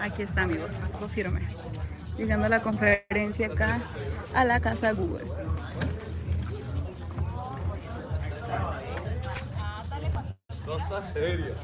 Aquí 0.00 0.22
está, 0.22 0.42
amigos, 0.42 0.70
lo 1.00 1.08
firme. 1.08 1.48
Llegando 2.16 2.46
a 2.46 2.48
la 2.50 2.60
conferencia 2.60 3.46
acá 3.46 3.80
a 4.34 4.44
la 4.44 4.60
casa 4.60 4.92
Google. 4.92 5.26
Cosa 10.64 11.12
seria. 11.12 11.54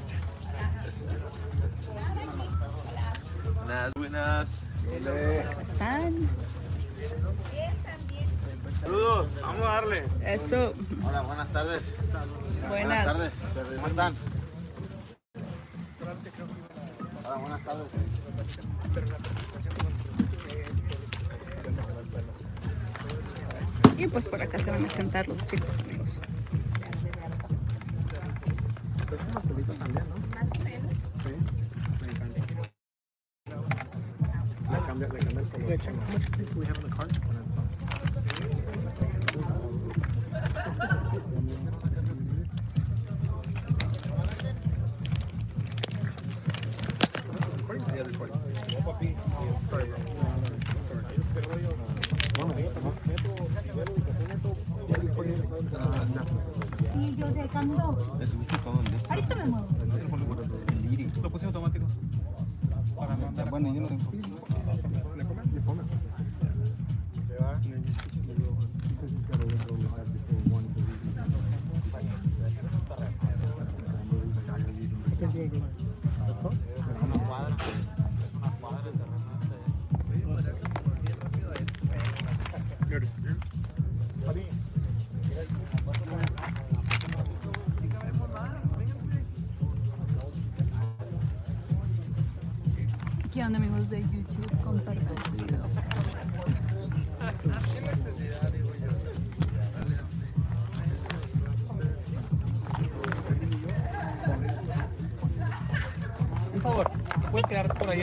Buenas, 3.54 3.92
buenas. 3.96 4.50
¿Están? 5.72 6.28
Saludos, 8.86 9.28
vamos 9.42 9.66
a 9.66 9.68
darle. 9.68 10.04
Eso. 10.24 10.72
Hola, 11.04 11.22
buenas 11.22 11.52
tardes. 11.52 11.82
Buenas. 12.68 13.04
tardes. 13.04 13.34
¿Cómo 13.74 13.86
están? 13.88 14.14
Hola, 17.24 17.36
buenas 17.36 17.64
tardes. 17.64 17.86
Y 23.98 24.06
pues 24.06 24.28
por 24.28 24.40
acá 24.40 24.56
se 24.60 24.70
van 24.70 24.84
a 24.84 24.90
sentar 24.90 25.26
los 25.26 25.44
chicos, 25.46 25.80
amigos. 25.80 26.20
Sí, 48.86 49.16
yo 57.16 57.26
de 57.26 57.48
cuando. 57.48 58.16
¿Le 58.18 58.26
subiste 58.26 58.58
todo 58.58 58.80
en 58.86 58.94
este? 58.94 59.12
Ahorita 59.12 59.36
me 59.36 59.44
muevo. 59.46 59.66
El 60.68 60.92
iris. 60.92 61.16
Lo 61.16 61.30
puse 61.30 61.46
automático. 61.46 61.85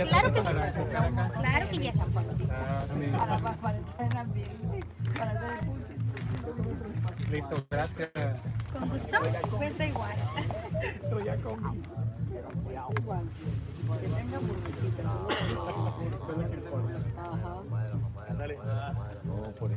Claro 0.09 0.33
que 0.33 0.39
sí. 0.39 0.45
para 0.45 0.67
enfocar 0.67 1.05
acá? 1.05 1.29
Claro 1.29 1.69
que 1.69 1.77
yes. 1.77 1.99
Ah, 2.49 2.85
sí. 2.93 3.07
Para, 3.11 3.37
para, 3.39 3.55
para 3.57 3.77
estar 3.77 4.05
en 4.05 4.11
el 4.11 4.17
ambiente. 4.17 4.83
Para 5.17 5.31
hacer 5.31 5.49
el. 5.61 7.31
Listo, 7.31 7.65
gracias. 7.69 8.11
Con 8.71 8.89
gusto. 8.89 9.17
Cuenta 9.57 9.85
igual. 9.85 10.17
Pero 11.01 11.19
ya 11.25 11.37
comí. 11.37 11.81
Que 14.01 14.07
tenga 14.07 14.39
burbujitas. 14.39 15.05
No, 19.23 19.51
por 19.55 19.71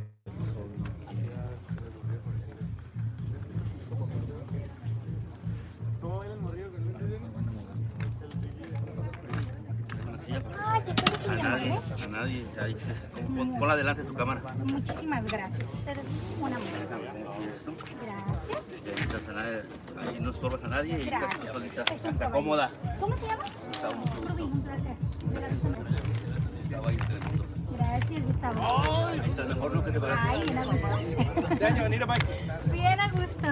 nadie. 12.19 12.45
Ahí, 12.61 12.75
pon, 13.13 13.35
pon- 13.35 13.59
pon 13.59 13.69
adelante 13.71 14.03
tu 14.03 14.13
cámara. 14.13 14.41
Muchísimas 14.63 15.25
gracias. 15.25 15.63
Ustedes 15.73 16.05
son 16.07 16.39
muy 16.39 16.51
amables. 16.51 16.87
Como 17.23 17.37
quieres 17.37 17.63
tú. 17.65 17.73
Gracias. 18.01 19.65
Ahí 19.97 20.17
no 20.21 20.29
estorbas 20.31 20.63
a 20.63 20.67
nadie 20.67 20.99
y 20.99 21.07
estás 21.07 21.33
solita. 21.51 21.83
Es 21.83 22.05
Está 22.05 22.29
cómoda. 22.31 22.71
¿Cómo 22.99 23.17
se 23.17 23.27
llama? 23.27 23.43
Gustavo, 23.67 23.93
mucho 23.95 24.13
Rubí, 24.13 24.27
gusto. 24.27 24.45
un 24.45 24.61
placer. 24.63 24.95
Ahí. 26.87 26.97
Gracias, 27.77 28.21
Gustavo. 28.25 29.07
Ahí 29.07 29.19
está 29.29 29.43
mejor, 29.45 29.75
¿no? 29.75 29.83
¿Qué 29.85 29.91
te 29.91 29.99
parece? 29.99 30.21
Ay, 30.27 30.43
bien 30.43 30.57
a 30.57 30.65
gusto. 30.65 30.87
De. 31.57 32.71
Bien 32.71 32.99
a 32.99 33.09
gusto. 33.11 33.47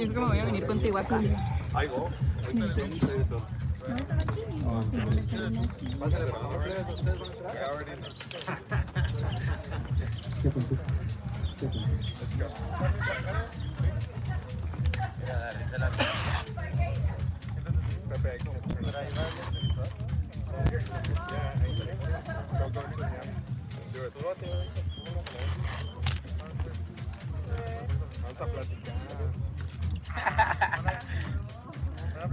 Yo 0.00 0.06
creo 0.06 0.14
que 0.14 0.20
me 0.20 0.26
voy 0.28 0.38
a 0.38 0.44
venir 0.46 0.66
contigo 0.66 0.96
acá. 0.96 1.20
Ahí 1.74 1.88
go. 1.88 2.08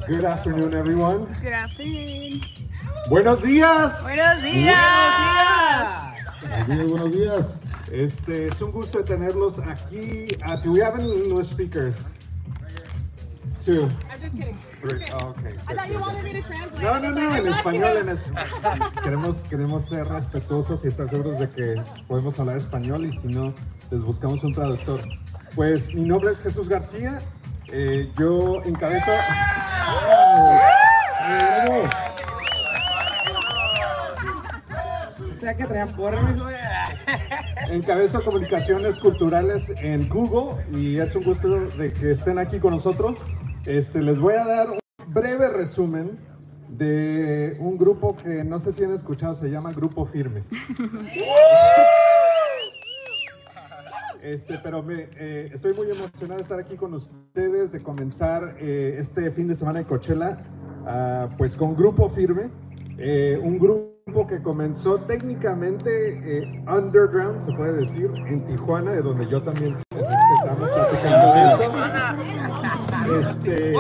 Good 0.08 0.24
afternoon, 0.24 0.74
everyone. 0.74 1.26
Good 1.42 1.54
afternoon. 1.54 2.42
Buenos 3.10 3.42
días. 3.42 4.02
Buenos 4.04 4.42
días. 4.42 4.78
Buenos 6.42 6.68
días, 6.68 6.88
buenos 6.90 7.12
días. 7.12 7.46
Este, 7.92 8.48
es 8.48 8.62
un 8.62 8.72
gusto 8.72 9.04
tenerlos 9.04 9.60
aquí. 9.60 10.28
Uh, 10.46 10.56
do 10.64 10.72
we 10.74 10.82
have 10.82 10.96
any 10.98 11.12
English 11.26 11.50
speakers? 11.50 12.14
Two. 13.64 13.84
I'm 14.10 14.22
just 14.22 14.36
kidding. 14.36 14.58
Three. 14.82 15.06
Oh, 15.14 15.30
okay. 15.30 15.54
I 15.68 15.76
thought 15.76 15.90
you 15.90 16.00
wanted 16.00 16.24
me 16.24 16.34
to 16.34 16.42
translate. 16.42 16.82
No, 16.84 17.00
no, 17.00 17.12
no, 17.12 17.36
en 17.36 17.48
español. 17.48 17.98
En 17.98 18.10
es- 18.10 19.02
queremos, 19.04 19.38
queremos 19.50 19.86
ser 19.88 20.08
respetuosos 20.08 20.84
y 20.86 20.88
estar 20.88 21.10
seguros 21.10 21.38
de 21.40 21.50
que 21.50 21.82
podemos 22.08 22.40
hablar 22.40 22.58
español 22.58 23.06
y 23.06 23.12
si 23.20 23.28
no, 23.28 23.54
les 23.92 24.02
buscamos 24.02 24.42
un 24.44 24.54
traductor. 24.54 25.02
Pues 25.56 25.94
mi 25.94 26.02
nombre 26.08 26.32
es 26.32 26.40
Jesús 26.40 26.70
García. 26.70 27.20
Eh, 27.72 28.12
yo 28.18 28.62
encabezo. 28.64 29.12
¡Bravo! 31.28 31.84
O 35.20 35.40
sea 35.40 35.56
que. 35.56 35.64
Encabezo 37.70 38.24
comunicaciones 38.24 38.98
culturales 39.00 39.72
en 39.82 40.08
Google 40.08 40.66
y 40.72 40.98
es 40.98 41.16
un 41.16 41.24
gusto 41.24 41.68
de 41.78 41.92
que 41.94 42.12
estén 42.12 42.40
aquí 42.40 42.60
con 42.60 42.72
nosotros. 42.72 43.20
Este, 43.66 44.02
les 44.02 44.20
voy 44.20 44.36
a 44.36 44.46
dar 44.46 44.70
un 44.72 44.80
breve 45.14 45.50
resumen 45.50 46.18
de 46.70 47.58
un 47.60 47.78
grupo 47.78 48.16
que 48.16 48.44
no 48.44 48.60
sé 48.60 48.72
si 48.72 48.84
han 48.84 48.94
escuchado, 48.94 49.34
se 49.34 49.50
llama 49.50 49.72
Grupo 49.74 50.06
Firme. 50.06 50.44
Este, 54.28 54.60
pero 54.62 54.84
me, 54.84 55.08
eh, 55.18 55.50
estoy 55.54 55.74
muy 55.74 55.90
emocionado 55.90 56.36
de 56.36 56.42
estar 56.42 56.60
aquí 56.60 56.76
con 56.76 56.94
ustedes, 56.94 57.72
de 57.72 57.80
comenzar 57.80 58.58
eh, 58.60 58.98
este 59.00 59.32
fin 59.32 59.48
de 59.48 59.56
semana 59.56 59.80
de 59.80 59.86
Coachella, 59.86 60.38
ah, 60.86 61.30
pues 61.38 61.56
con 61.56 61.78
Grupo 61.78 62.10
Firme, 62.10 62.50
eh, 62.98 63.40
un 63.42 63.58
grupo 63.58 64.28
que 64.28 64.42
comenzó 64.42 64.98
técnicamente 64.98 66.62
underground, 66.68 67.42
se 67.42 67.54
puede 67.54 67.72
decir, 67.78 68.12
en 68.28 68.46
Tijuana, 68.48 68.92
de 68.92 69.02
donde 69.02 69.30
yo 69.30 69.42
también 69.42 69.78
soy, 69.78 69.86
que 69.92 70.04
estamos 70.42 70.72
platicando 70.72 71.34
eso. 71.54 71.72
Este, 73.30 73.74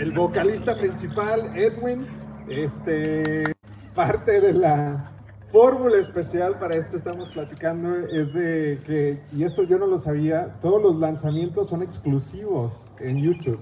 el 0.00 0.12
vocalista 0.12 0.76
principal, 0.76 1.52
Edwin, 1.54 2.08
este, 2.48 3.54
parte 3.94 4.40
de 4.40 4.52
la 4.52 5.15
fórmula 5.56 5.96
especial 5.96 6.58
para 6.58 6.76
esto 6.76 6.98
estamos 6.98 7.30
platicando 7.30 8.06
es 8.08 8.34
de 8.34 8.78
que, 8.84 9.22
y 9.32 9.42
esto 9.42 9.62
yo 9.62 9.78
no 9.78 9.86
lo 9.86 9.96
sabía, 9.96 10.58
todos 10.60 10.82
los 10.82 10.96
lanzamientos 10.96 11.70
son 11.70 11.82
exclusivos 11.82 12.92
en 13.00 13.22
YouTube. 13.22 13.60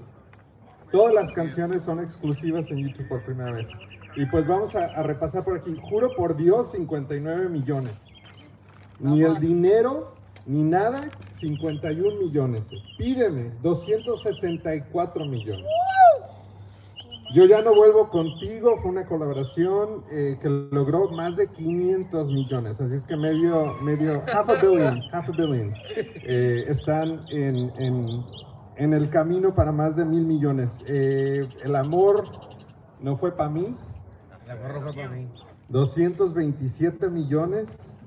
Todas 0.91 1.13
las 1.13 1.31
canciones 1.31 1.83
son 1.83 2.01
exclusivas 2.01 2.69
en 2.69 2.79
YouTube 2.79 3.07
por 3.07 3.23
primera 3.23 3.53
vez. 3.53 3.69
Y 4.17 4.25
pues 4.25 4.45
vamos 4.45 4.75
a, 4.75 4.87
a 4.87 5.03
repasar 5.03 5.45
por 5.45 5.55
aquí. 5.55 5.73
Juro 5.89 6.13
por 6.17 6.35
Dios, 6.35 6.71
59 6.71 7.47
millones. 7.47 8.07
Ni 8.99 9.23
el 9.23 9.39
dinero, 9.39 10.15
ni 10.45 10.63
nada, 10.63 11.09
51 11.39 12.17
millones. 12.17 12.71
Pídeme, 12.97 13.51
264 13.61 15.25
millones. 15.25 15.65
Yo 17.35 17.43
ya 17.43 17.61
no 17.61 17.75
vuelvo 17.75 18.07
contigo, 18.07 18.77
fue 18.81 18.91
una 18.91 19.05
colaboración 19.05 20.05
eh, 20.09 20.37
que 20.41 20.47
logró 20.47 21.09
más 21.09 21.35
de 21.35 21.49
500 21.49 22.29
millones, 22.29 22.79
así 22.79 22.95
es 22.95 23.05
que 23.05 23.17
medio, 23.17 23.73
medio, 23.81 24.23
half 24.33 24.47
a 24.47 24.53
billion, 24.53 25.01
half 25.11 25.27
a 25.27 25.31
billion, 25.33 25.73
eh, 25.97 26.63
están 26.69 27.25
en, 27.29 27.73
en, 27.75 28.23
en 28.77 28.93
el 28.93 29.09
camino 29.09 29.53
para 29.53 29.73
más 29.73 29.97
de 29.97 30.05
mil 30.05 30.25
millones. 30.25 30.81
Eh, 30.87 31.45
el 31.61 31.75
amor 31.75 32.23
no 33.01 33.17
fue 33.17 33.35
para 33.35 33.49
mí, 33.49 33.75
La 34.47 34.55
gorra 34.55 34.79
fue 34.79 34.93
para 34.93 35.09
mí. 35.09 35.27
227 35.67 37.09
millones. 37.09 37.97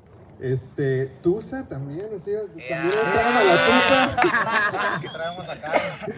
Este, 0.40 1.06
Tusa 1.20 1.66
también, 1.66 2.06
o 2.14 2.20
sea, 2.20 2.42
también 2.42 2.94
a 3.04 3.44
la 3.44 3.66
Tusa. 3.66 4.94
Aquí 4.96 5.08
traemos 5.08 5.48
acá 5.48 5.72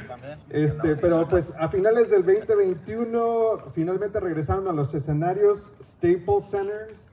también. 0.09 0.39
Este, 0.51 0.97
pero 0.97 1.27
pues 1.27 1.53
a 1.59 1.69
finales 1.69 2.11
del 2.11 2.25
2021 2.25 3.73
finalmente 3.75 4.21
regresaron 4.21 4.69
a 4.69 4.73
los 4.73 4.93
escenarios 4.95 5.75
Staples 5.83 6.51
Centers, 6.51 7.07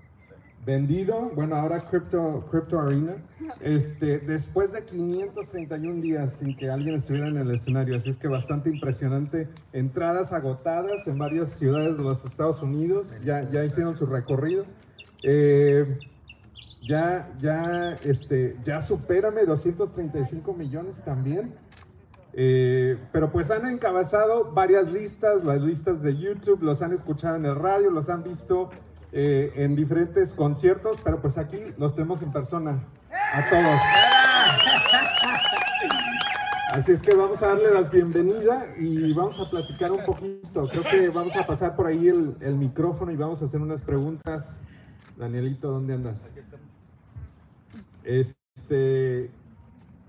vendido, 0.66 1.32
bueno 1.34 1.56
ahora 1.56 1.80
Crypto, 1.90 2.46
Crypto 2.52 2.78
Arena, 2.78 3.16
este, 3.62 4.20
después 4.20 4.74
de 4.74 4.84
531 4.84 6.02
días 6.02 6.34
sin 6.34 6.58
que 6.58 6.70
alguien 6.70 6.96
estuviera 6.96 7.30
en 7.30 7.38
el 7.38 7.52
escenario, 7.52 7.96
así 7.96 8.10
es 8.10 8.18
que 8.18 8.28
bastante 8.28 8.70
impresionante, 8.70 9.48
entradas 9.72 10.34
agotadas 10.34 11.08
en 11.08 11.18
varias 11.18 11.52
ciudades 11.52 11.96
de 11.96 12.04
los 12.04 12.26
Estados 12.26 12.62
Unidos, 12.62 13.18
ya, 13.24 13.50
ya 13.50 13.64
hicieron 13.64 13.96
su 13.96 14.06
recorrido. 14.08 14.66
Eh, 15.24 15.98
ya, 16.82 17.30
ya, 17.40 17.94
este, 18.04 18.58
ya 18.64 18.82
supérame 18.82 19.46
235 19.46 20.54
millones 20.54 21.02
también. 21.04 21.54
Eh, 22.34 22.98
pero 23.12 23.32
pues 23.32 23.50
han 23.50 23.66
encabezado 23.66 24.52
varias 24.52 24.88
listas, 24.88 25.44
las 25.44 25.60
listas 25.60 26.04
de 26.04 26.16
YouTube, 26.16 26.62
los 26.62 26.84
han 26.84 26.94
escuchado 26.94 27.36
en 27.36 27.46
el 27.46 27.56
radio, 27.56 27.90
los 27.90 28.10
han 28.10 28.24
visto 28.24 28.70
eh, 29.12 29.54
en 29.56 29.76
diferentes 29.76 30.34
conciertos, 30.34 30.98
pero 31.04 31.20
pues 31.20 31.40
aquí 31.40 31.58
los 31.78 31.96
tenemos 31.96 32.22
en 32.22 32.32
persona, 32.32 32.84
a 33.34 33.50
todos. 33.50 33.82
Así 36.74 36.92
es 36.92 37.02
que 37.02 37.16
vamos 37.16 37.42
a 37.42 37.48
darle 37.48 37.74
las 37.74 37.90
bienvenidas 37.90 38.66
y 38.78 39.14
vamos 39.14 39.40
a 39.40 39.50
platicar 39.50 39.92
un 39.92 40.06
poquito. 40.06 40.68
Creo 40.68 40.84
que 40.84 41.10
vamos 41.10 41.36
a 41.36 41.48
pasar 41.48 41.76
por 41.76 41.88
ahí 41.88 42.08
el, 42.08 42.36
el 42.42 42.56
micrófono 42.56 43.12
y 43.12 43.16
vamos 43.16 43.42
a 43.42 43.46
hacer 43.46 43.62
unas 43.62 43.82
preguntas. 43.82 44.60
Danielito, 45.18 45.72
¿dónde 45.72 45.96
andas? 45.96 46.32
Este, 48.08 49.30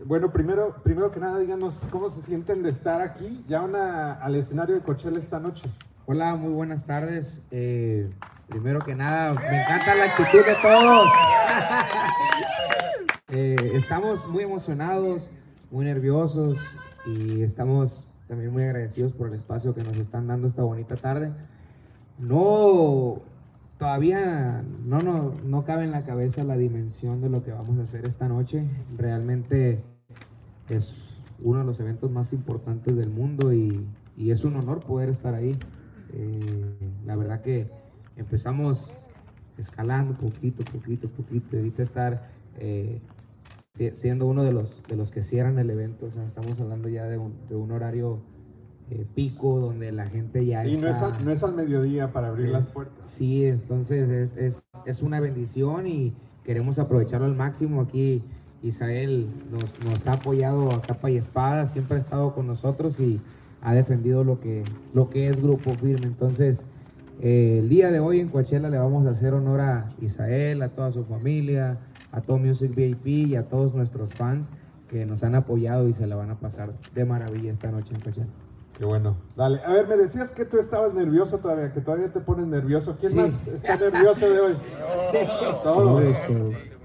bueno, 0.05 0.31
primero, 0.33 0.77
primero 0.85 1.11
que 1.11 1.19
nada, 1.19 1.41
díganos 1.41 1.83
cómo 1.91 2.09
se 2.09 2.23
sienten 2.23 2.63
de 2.63 2.71
estar 2.71 3.01
aquí, 3.01 3.45
ya 3.49 3.61
una, 3.61 4.13
al 4.13 4.37
escenario 4.37 4.77
de 4.77 4.83
Coachella 4.83 5.19
esta 5.19 5.41
noche. 5.41 5.69
Hola, 6.07 6.37
muy 6.37 6.53
buenas 6.53 6.87
tardes. 6.87 7.43
Eh, 7.51 8.09
primero 8.49 8.79
que 8.79 8.95
nada, 8.95 9.33
me 9.35 9.63
encanta 9.63 9.97
la 9.97 10.05
actitud 10.05 10.47
de 10.47 10.55
todos. 10.63 11.09
Eh, 13.31 13.73
estamos 13.75 14.27
muy 14.29 14.43
emocionados, 14.43 15.29
muy 15.71 15.85
nerviosos 15.85 16.57
y 17.05 17.43
estamos 17.43 18.03
también 18.27 18.51
muy 18.51 18.63
agradecidos 18.63 19.13
por 19.13 19.29
el 19.29 19.35
espacio 19.35 19.75
que 19.75 19.83
nos 19.83 19.99
están 19.99 20.29
dando 20.29 20.49
esta 20.49 20.63
bonita 20.63 20.97
tarde. 20.97 21.31
No, 22.19 23.21
todavía 23.79 24.63
no, 24.85 24.99
no, 24.99 25.35
no 25.45 25.65
cabe 25.65 25.85
en 25.85 25.93
la 25.93 26.05
cabeza 26.05 26.45
la 26.45 26.57
dimensión 26.57 27.21
de 27.21 27.29
lo 27.29 27.45
que 27.45 27.53
vamos 27.53 27.79
a 27.79 27.83
hacer 27.83 28.07
esta 28.07 28.29
noche. 28.29 28.65
Realmente 28.97 29.81
es 30.69 30.93
uno 31.43 31.61
de 31.61 31.65
los 31.65 31.79
eventos 31.81 32.11
más 32.11 32.33
importantes 32.33 32.97
del 32.97 33.11
mundo 33.11 33.53
y, 33.53 33.87
y 34.17 34.31
es 34.31 34.45
un 34.45 34.57
honor 34.57 34.81
poder 34.81 35.09
estar 35.11 35.35
ahí. 35.35 35.57
Eh, 36.13 36.41
la 37.07 37.17
verdad 37.17 37.41
que 37.41 37.69
empezamos 38.17 38.91
escalando 39.59 40.15
poquito, 40.15 40.65
poquito, 40.65 41.09
poquito. 41.09 41.57
Ahorita 41.57 41.83
estar 41.83 42.29
eh, 42.59 43.01
si- 43.75 43.91
siendo 43.93 44.27
uno 44.27 44.43
de 44.43 44.53
los, 44.53 44.83
de 44.89 44.97
los 44.97 45.11
que 45.11 45.23
cierran 45.23 45.59
el 45.59 45.71
evento. 45.71 46.07
O 46.07 46.11
sea, 46.11 46.25
estamos 46.25 46.59
hablando 46.61 46.89
ya 46.89 47.05
de 47.05 47.19
un, 47.19 47.35
de 47.49 47.55
un 47.55 47.71
horario 47.71 48.19
eh, 48.91 49.07
pico 49.15 49.59
donde 49.61 49.93
la 49.93 50.07
gente 50.07 50.45
ya 50.47 50.65
Y 50.67 50.77
no 50.77 50.89
es, 50.89 50.97
está... 50.97 51.15
al, 51.15 51.25
no 51.25 51.31
es 51.31 51.43
al 51.43 51.55
mediodía 51.55 52.13
para 52.13 52.29
abrir 52.29 52.47
Sí. 52.47 52.53
las 52.53 52.67
puertas. 52.67 53.11
Sí, 53.11 53.45
entonces 53.45 54.09
es, 54.09 54.37
es, 54.37 54.63
es 54.87 55.03
una 55.03 55.21
bendición 55.21 55.87
y 55.87 56.13
queremos 56.45 56.79
aprovecharlo 56.79 57.27
al 57.27 57.35
máximo. 57.35 57.83
Aquí 57.83 58.23
Isael 58.63 59.29
nos, 59.51 59.79
nos 59.85 60.07
ha 60.07 60.15
apoyado 60.15 60.73
a 60.73 60.83
capa 60.83 61.11
y 61.11 61.17
espada, 61.17 61.67
siempre 61.67 61.97
ha 61.97 62.01
estado 62.01 62.35
con 62.35 62.47
nosotros 62.47 62.99
y 63.01 63.21
ha 63.63 63.75
defendido 63.75 64.25
lo 64.25 64.41
que, 64.41 64.65
lo 64.95 65.11
que 65.11 65.29
es 65.29 65.41
Grupo 65.43 65.75
Firme. 65.75 66.07
Entonces, 66.07 66.61
eh, 67.21 67.59
el 67.61 67.69
día 67.69 67.91
de 67.91 68.01
hoy 68.01 68.21
en 68.21 68.29
Coachella 68.29 68.69
le 68.71 68.79
vamos 68.79 69.07
a 69.07 69.11
hacer 69.11 69.35
honor 69.35 69.61
a 69.61 69.93
Isael, 70.01 70.63
a 70.63 70.69
toda 70.71 70.93
su 70.93 71.05
familia, 71.05 71.79
a 72.13 72.21
todo 72.21 72.39
Music 72.39 72.75
VIP 72.75 73.07
y 73.07 73.37
a 73.37 73.43
todos 73.49 73.75
nuestros 73.75 74.15
fans 74.15 74.49
que 74.89 75.05
nos 75.05 75.23
han 75.23 75.35
apoyado 75.35 75.89
y 75.89 75.93
se 75.93 76.07
la 76.07 76.17
van 76.17 76.31
a 76.31 76.37
pasar 76.37 76.73
de 76.95 77.05
maravilla 77.05 77.53
esta 77.53 77.71
noche 77.71 77.95
en 77.95 78.01
Coachella. 78.01 78.27
Qué 78.79 78.85
bueno. 78.85 79.17
Dale, 79.37 79.61
a 79.65 79.73
ver, 79.73 79.89
me 79.89 79.97
decías 79.97 80.31
que 80.31 80.45
tú 80.45 80.59
estabas 80.59 80.95
nervioso 80.95 81.39
todavía, 81.39 81.73
que 81.73 81.81
todavía 81.81 82.13
te 82.13 82.21
pones 82.21 82.47
nervioso. 82.47 82.97
¿Quién 83.01 83.13
Sí. 83.13 83.19
más 83.19 83.47
está 83.49 83.77
nervioso 83.77 84.31
de 84.31 84.41
hoy? 84.41 84.57
Todos. 85.65 86.05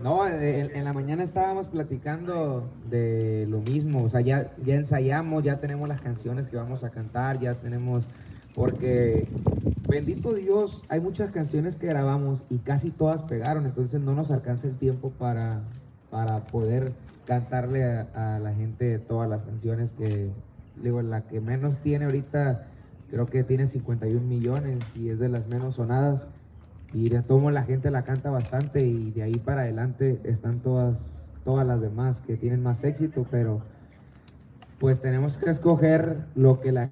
No, 0.01 0.27
en, 0.27 0.75
en 0.75 0.83
la 0.83 0.91
mañana 0.91 1.23
estábamos 1.23 1.67
platicando 1.67 2.63
de 2.89 3.45
lo 3.47 3.59
mismo, 3.59 4.03
o 4.03 4.09
sea, 4.09 4.21
ya, 4.21 4.51
ya 4.65 4.75
ensayamos, 4.75 5.43
ya 5.43 5.59
tenemos 5.59 5.87
las 5.87 6.01
canciones 6.01 6.47
que 6.47 6.57
vamos 6.57 6.83
a 6.83 6.89
cantar, 6.89 7.39
ya 7.39 7.53
tenemos, 7.53 8.03
porque 8.55 9.25
bendito 9.87 10.33
Dios, 10.33 10.81
hay 10.89 10.99
muchas 10.99 11.31
canciones 11.31 11.75
que 11.77 11.87
grabamos 11.87 12.39
y 12.49 12.57
casi 12.57 12.89
todas 12.89 13.21
pegaron, 13.21 13.65
entonces 13.65 14.01
no 14.01 14.13
nos 14.13 14.29
alcanza 14.31 14.67
el 14.67 14.75
tiempo 14.77 15.11
para, 15.11 15.61
para 16.11 16.39
poder 16.47 16.91
cantarle 17.25 17.85
a, 17.85 18.35
a 18.35 18.39
la 18.39 18.53
gente 18.53 18.99
todas 18.99 19.29
las 19.29 19.43
canciones 19.43 19.91
que, 19.91 20.31
digo, 20.81 21.01
la 21.01 21.21
que 21.21 21.39
menos 21.41 21.77
tiene 21.79 22.05
ahorita, 22.05 22.67
creo 23.09 23.25
que 23.27 23.43
tiene 23.43 23.67
51 23.67 24.25
millones 24.25 24.79
y 24.95 25.09
es 25.09 25.19
de 25.19 25.29
las 25.29 25.47
menos 25.47 25.75
sonadas. 25.75 26.21
Y 26.93 27.09
de 27.09 27.21
todo 27.21 27.39
modo 27.39 27.51
la 27.51 27.63
gente 27.63 27.89
la 27.89 28.03
canta 28.03 28.29
bastante 28.29 28.81
y 28.85 29.11
de 29.11 29.23
ahí 29.23 29.35
para 29.35 29.61
adelante 29.61 30.19
están 30.23 30.59
todas, 30.59 30.95
todas 31.43 31.65
las 31.65 31.81
demás 31.81 32.21
que 32.21 32.37
tienen 32.37 32.61
más 32.61 32.83
éxito, 32.83 33.25
pero 33.31 33.61
pues 34.79 35.01
tenemos 35.01 35.37
que 35.37 35.49
escoger 35.49 36.25
lo 36.35 36.59
que 36.59 36.71
la 36.71 36.91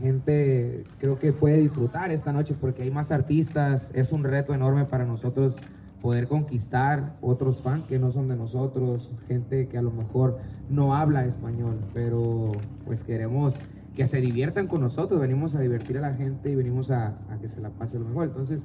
gente 0.00 0.84
creo 0.98 1.18
que 1.18 1.32
puede 1.32 1.58
disfrutar 1.58 2.10
esta 2.10 2.32
noche 2.32 2.54
porque 2.60 2.82
hay 2.82 2.90
más 2.90 3.10
artistas, 3.10 3.90
es 3.94 4.12
un 4.12 4.24
reto 4.24 4.54
enorme 4.54 4.84
para 4.84 5.04
nosotros 5.04 5.56
poder 6.04 6.28
conquistar 6.28 7.16
otros 7.22 7.62
fans 7.62 7.86
que 7.86 7.98
no 7.98 8.12
son 8.12 8.28
de 8.28 8.36
nosotros, 8.36 9.10
gente 9.26 9.68
que 9.68 9.78
a 9.78 9.82
lo 9.82 9.90
mejor 9.90 10.36
no 10.68 10.94
habla 10.94 11.24
español, 11.24 11.78
pero 11.94 12.52
pues 12.84 13.02
queremos 13.02 13.54
que 13.94 14.06
se 14.06 14.20
diviertan 14.20 14.66
con 14.66 14.82
nosotros, 14.82 15.18
venimos 15.18 15.54
a 15.54 15.60
divertir 15.60 15.96
a 15.96 16.02
la 16.02 16.12
gente 16.12 16.50
y 16.50 16.56
venimos 16.56 16.90
a, 16.90 17.14
a 17.30 17.38
que 17.40 17.48
se 17.48 17.62
la 17.62 17.70
pase 17.70 17.98
lo 17.98 18.04
mejor. 18.04 18.24
Entonces, 18.24 18.60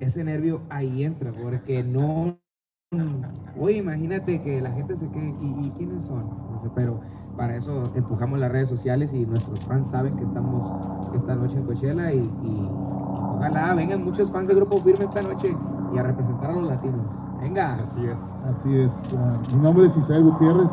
ese 0.00 0.24
nervio 0.24 0.62
ahí 0.68 1.04
entra, 1.04 1.30
porque 1.30 1.84
no. 1.84 2.38
Oye, 3.56 3.76
imagínate 3.76 4.42
que 4.42 4.60
la 4.60 4.72
gente 4.72 4.96
se 4.96 5.08
quede, 5.10 5.32
¿y, 5.40 5.68
y 5.68 5.70
quiénes 5.78 6.02
son? 6.02 6.26
No 6.50 6.60
sé, 6.60 6.70
pero 6.74 7.00
para 7.36 7.54
eso 7.54 7.92
empujamos 7.94 8.40
las 8.40 8.50
redes 8.50 8.68
sociales 8.68 9.12
y 9.14 9.24
nuestros 9.24 9.60
fans 9.60 9.90
saben 9.90 10.16
que 10.16 10.24
estamos 10.24 10.72
esta 11.14 11.36
noche 11.36 11.56
en 11.56 11.66
Coachella 11.66 12.12
y, 12.12 12.18
y 12.18 12.68
ojalá 12.68 13.74
vengan 13.74 14.02
muchos 14.02 14.32
fans 14.32 14.48
de 14.48 14.56
Grupo 14.56 14.78
Firme 14.78 15.04
esta 15.04 15.22
noche 15.22 15.54
y 15.94 15.98
a 15.98 16.02
representar 16.02 16.50
a 16.50 16.54
los 16.54 16.64
latinos. 16.68 17.06
Venga. 17.40 17.74
Así 17.74 18.04
es. 18.06 18.34
Así 18.50 18.76
es. 18.78 18.92
ah, 19.16 19.36
mi 19.54 19.62
nombre 19.62 19.86
es 19.86 19.96
Isael 19.96 20.24
Gutiérrez, 20.24 20.70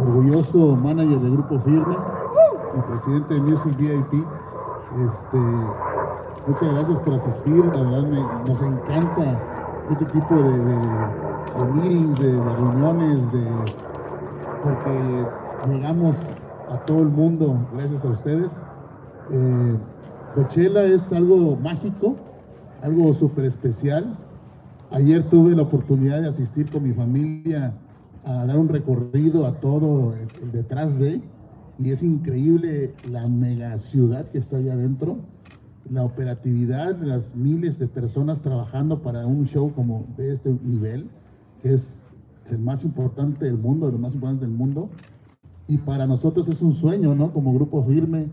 orgulloso 0.00 0.76
manager 0.76 1.18
de 1.20 1.30
Grupo 1.30 1.58
Firme 1.60 1.96
y 2.76 2.80
presidente 2.92 3.34
de 3.34 3.40
Music 3.40 3.76
VIP. 3.76 4.24
Este, 5.06 5.38
muchas 6.46 6.72
gracias 6.74 6.98
por 7.00 7.14
asistir. 7.14 7.64
La 7.66 7.82
verdad 7.82 8.02
me- 8.08 8.48
nos 8.48 8.62
encanta 8.62 9.38
este 9.90 10.04
tipo 10.06 10.34
de, 10.34 10.42
de- 10.42 11.20
de 11.56 11.72
meetings, 11.74 12.18
de, 12.20 12.32
de 12.32 12.54
reuniones, 12.56 13.32
de, 13.32 13.44
porque 14.62 15.26
llegamos 15.68 16.16
a 16.72 16.76
todo 16.86 17.02
el 17.02 17.08
mundo 17.08 17.56
gracias 17.74 18.04
a 18.04 18.08
ustedes. 18.08 18.52
Eh, 19.32 19.76
Coachella 20.34 20.84
es 20.84 21.12
algo 21.12 21.56
mágico, 21.56 22.14
algo 22.82 23.12
súper 23.14 23.46
especial. 23.46 24.16
Ayer 24.92 25.22
tuve 25.22 25.54
la 25.54 25.62
oportunidad 25.62 26.20
de 26.20 26.28
asistir 26.28 26.68
con 26.68 26.82
mi 26.82 26.92
familia 26.92 27.74
a 28.24 28.44
dar 28.44 28.58
un 28.58 28.68
recorrido 28.68 29.46
a 29.46 29.52
todo 29.60 30.14
el 30.42 30.50
detrás 30.50 30.98
de, 30.98 31.20
y 31.78 31.90
es 31.90 32.02
increíble 32.02 32.92
la 33.08 33.28
mega 33.28 33.78
ciudad 33.78 34.28
que 34.30 34.38
está 34.38 34.56
allá 34.56 34.72
adentro, 34.72 35.18
la 35.88 36.02
operatividad, 36.02 37.00
las 37.02 37.36
miles 37.36 37.78
de 37.78 37.86
personas 37.86 38.40
trabajando 38.40 39.00
para 39.00 39.26
un 39.26 39.46
show 39.46 39.72
como 39.72 40.06
de 40.16 40.34
este 40.34 40.56
nivel, 40.64 41.06
que 41.62 41.74
es 41.74 41.86
el 42.50 42.58
más 42.58 42.84
importante 42.84 43.44
del 43.44 43.58
mundo, 43.58 43.92
de 43.92 43.96
más 43.96 44.14
importante 44.14 44.44
del 44.44 44.54
mundo. 44.54 44.90
Y 45.68 45.78
para 45.78 46.08
nosotros 46.08 46.48
es 46.48 46.62
un 46.62 46.74
sueño, 46.74 47.14
¿no? 47.14 47.32
Como 47.32 47.54
grupo 47.54 47.84
firme, 47.84 48.26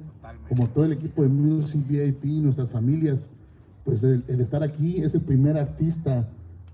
como 0.49 0.65
todo 0.69 0.85
el 0.85 0.93
equipo 0.93 1.21
de 1.21 1.29
Music 1.29 1.81
VIP, 1.87 2.41
nuestras 2.41 2.71
familias, 2.71 3.29
pues 3.85 4.03
el, 4.03 4.23
el 4.27 4.41
estar 4.41 4.63
aquí 4.63 4.97
es 4.97 5.13
el 5.13 5.21
primer 5.21 5.55
artista 5.55 6.27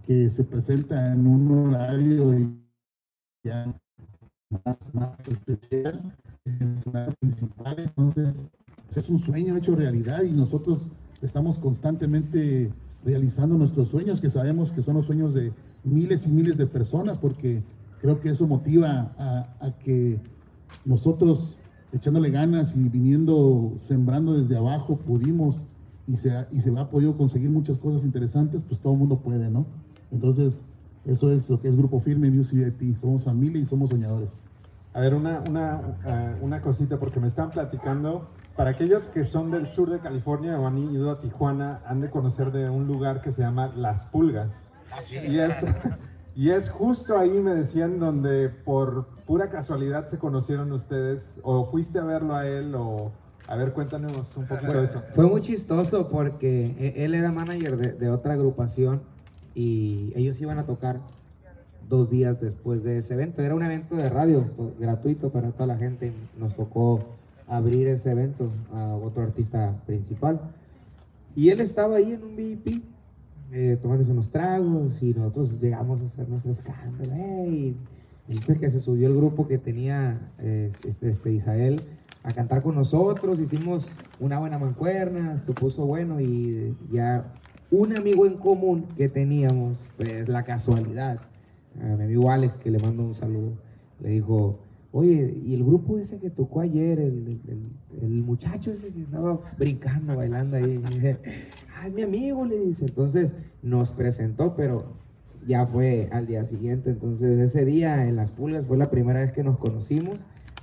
que 0.06 0.30
se 0.30 0.44
presenta 0.44 1.14
en 1.14 1.26
un 1.26 1.68
horario 1.68 2.34
ya 3.44 3.74
más, 4.66 4.94
más 4.94 5.28
especial, 5.28 6.02
en 6.46 6.80
el 6.94 7.14
principal. 7.20 7.76
Entonces, 7.80 8.50
es 8.96 9.10
un 9.10 9.20
sueño 9.20 9.58
hecho 9.58 9.76
realidad 9.76 10.24
y 10.24 10.32
nosotros 10.32 10.88
estamos 11.22 11.58
constantemente 11.58 12.72
realizando 13.04 13.58
nuestros 13.58 13.90
sueños, 13.90 14.22
que 14.22 14.30
sabemos 14.30 14.72
que 14.72 14.82
son 14.82 14.96
los 14.96 15.06
sueños 15.06 15.34
de 15.34 15.52
miles 15.84 16.26
y 16.26 16.30
miles 16.30 16.58
de 16.58 16.68
personas, 16.68 17.18
porque 17.18 17.62
creo 18.02 18.20
que 18.20 18.30
eso 18.30 18.48
motiva 18.48 19.14
a, 19.18 19.72
que 19.84 20.20
nosotros, 20.86 21.58
echándole 21.92 22.30
ganas 22.30 22.76
y 22.76 22.90
viniendo, 22.90 23.74
sembrando 23.80 24.34
desde 24.34 24.58
abajo, 24.58 24.98
pudimos 24.98 25.62
y 26.08 26.18
se, 26.18 26.46
y 26.52 26.62
se 26.62 26.78
ha 26.78 26.90
podido 26.90 27.18
conseguir 27.18 27.50
muchas 27.50 27.78
cosas 27.78 28.04
interesantes, 28.04 28.62
pues 28.68 28.80
todo 28.80 28.94
el 28.94 29.00
mundo 29.00 29.18
puede, 29.18 29.50
¿no? 29.50 29.66
Entonces, 30.14 30.64
eso 31.06 31.32
es 31.32 31.50
lo 31.50 31.60
que 31.60 31.68
es 31.68 31.76
Grupo 31.76 32.00
Firme 32.00 32.30
Music 32.30 32.74
VIP. 32.80 32.96
Somos 32.98 33.24
familia 33.24 33.62
y 33.62 33.66
somos 33.66 33.90
soñadores. 33.90 34.30
A 34.94 35.02
ver, 35.02 35.16
una, 35.16 35.44
una, 35.50 35.82
eh, 36.06 36.36
una 36.42 36.62
cosita, 36.62 36.98
porque 37.00 37.20
me 37.20 37.28
están 37.28 37.50
platicando. 37.50 38.30
Para 38.56 38.70
aquellos 38.70 39.08
que 39.08 39.26
son 39.26 39.50
del 39.50 39.68
sur 39.68 39.90
de 39.90 40.00
California 40.00 40.60
o 40.60 40.68
han 40.68 40.78
ido 40.78 41.10
a 41.10 41.20
Tijuana, 41.20 41.82
han 41.88 42.00
de 42.00 42.12
conocer 42.12 42.52
de 42.52 42.70
un 42.70 42.86
lugar 42.86 43.22
que 43.22 43.32
se 43.32 43.42
llama 43.42 43.74
Las 43.76 44.06
Pulgas. 44.06 44.68
Y 45.12 45.40
es, 45.40 45.56
y 46.36 46.52
es 46.52 46.70
justo 46.70 47.18
ahí, 47.18 47.32
me 47.32 47.56
decían, 47.56 48.00
donde 48.00 48.50
por 48.50 49.08
pura 49.26 49.50
casualidad 49.50 50.06
se 50.06 50.20
conocieron 50.20 50.72
ustedes. 50.72 51.40
O 51.42 51.66
fuiste 51.66 51.98
a 51.98 52.04
verlo 52.04 52.36
a 52.36 52.48
él, 52.48 52.76
o... 52.76 53.12
A 53.48 53.58
ver, 53.58 53.74
cuéntanos 53.74 54.38
un 54.38 54.46
poquito 54.46 54.72
de 54.72 54.84
eso. 54.84 55.04
Fue 55.14 55.26
muy 55.26 55.42
chistoso 55.42 56.08
porque 56.08 56.76
e- 56.80 57.04
él 57.04 57.14
era 57.14 57.30
manager 57.32 57.76
de, 57.76 57.92
de 57.92 58.10
otra 58.10 58.34
agrupación 58.34 59.02
y 59.56 60.12
ellos 60.16 60.40
iban 60.42 60.60
a 60.60 60.66
tocar 60.66 61.00
dos 61.90 62.10
días 62.10 62.40
después 62.42 62.84
de 62.84 63.00
ese 63.00 63.14
evento. 63.14 63.42
Era 63.42 63.56
un 63.56 63.64
evento 63.64 63.96
de 63.96 64.10
radio 64.10 64.46
pues, 64.56 64.78
gratuito 64.80 65.30
para 65.30 65.52
toda 65.52 65.68
la 65.68 65.78
gente. 65.78 66.12
Nos 66.40 66.56
tocó 66.56 67.02
abrir 67.48 67.88
ese 67.88 68.12
evento 68.12 68.52
a 68.74 68.96
otro 68.96 69.24
artista 69.24 69.76
principal. 69.86 70.40
Y 71.36 71.50
él 71.50 71.62
estaba 71.62 71.98
ahí 71.98 72.14
en 72.14 72.24
un 72.24 72.36
VIP 72.36 72.84
eh, 73.52 73.78
tomándose 73.82 74.12
unos 74.12 74.30
tragos 74.30 75.02
y 75.02 75.14
nosotros 75.14 75.60
llegamos 75.60 76.02
a 76.02 76.06
hacer 76.06 76.30
nuestro 76.30 76.52
escándalo. 76.52 77.14
¡Ey! 77.14 77.76
Viste 78.28 78.58
que 78.58 78.72
se 78.72 78.80
subió 78.80 79.08
el 79.08 79.16
grupo 79.16 79.48
que 79.48 79.58
tenía 79.58 80.32
eh, 80.40 80.72
este, 80.88 81.10
este 81.10 81.34
Isael 81.34 81.82
a 82.24 82.32
cantar 82.32 82.62
con 82.62 82.76
nosotros, 82.76 83.40
hicimos 83.40 83.86
una 84.20 84.40
buena 84.40 84.58
mancuerna, 84.58 85.44
se 85.46 85.52
puso 85.52 85.86
bueno 85.86 86.22
y 86.22 86.74
ya 86.90 87.26
un 87.74 87.98
amigo 87.98 88.26
en 88.26 88.36
común 88.38 88.86
que 88.96 89.10
teníamos, 89.10 89.78
pues 89.98 90.28
la 90.30 90.44
casualidad, 90.44 91.20
a 91.82 91.96
mi 91.96 92.04
amigo 92.04 92.30
Alex, 92.30 92.56
que 92.58 92.70
le 92.70 92.78
mando 92.80 93.04
un 93.04 93.16
saludo, 93.16 93.54
le 94.02 94.10
dijo, 94.10 94.60
oye, 94.92 95.42
¿y 95.44 95.56
el 95.56 95.64
grupo 95.64 95.98
ese 95.98 96.20
que 96.20 96.30
tocó 96.30 96.62
ayer, 96.62 97.00
el, 97.00 97.40
el- 98.02 98.10
muchacho 98.24 98.72
ese 98.72 98.90
que 98.90 99.02
estaba 99.02 99.40
brincando, 99.58 100.16
bailando 100.16 100.58
ahí? 100.58 100.80
Ah, 101.76 101.88
es 101.88 101.94
mi 101.94 102.04
amigo, 102.04 102.46
le 102.46 102.58
dice. 102.60 102.86
Entonces 102.86 103.34
nos 103.62 103.90
presentó, 103.92 104.56
pero 104.56 104.94
ya 105.46 105.66
fue 105.66 106.08
al 106.14 106.28
día 106.28 106.46
siguiente. 106.46 106.92
Entonces 106.92 107.40
ese 107.40 107.66
día 107.66 108.08
en 108.08 108.16
las 108.16 108.32
pulgas 108.32 108.66
fue 108.66 108.78
la 108.78 108.90
primera 108.90 109.20
vez 109.20 109.34
que 109.34 109.44
nos 109.44 109.58
conocimos 109.58 110.20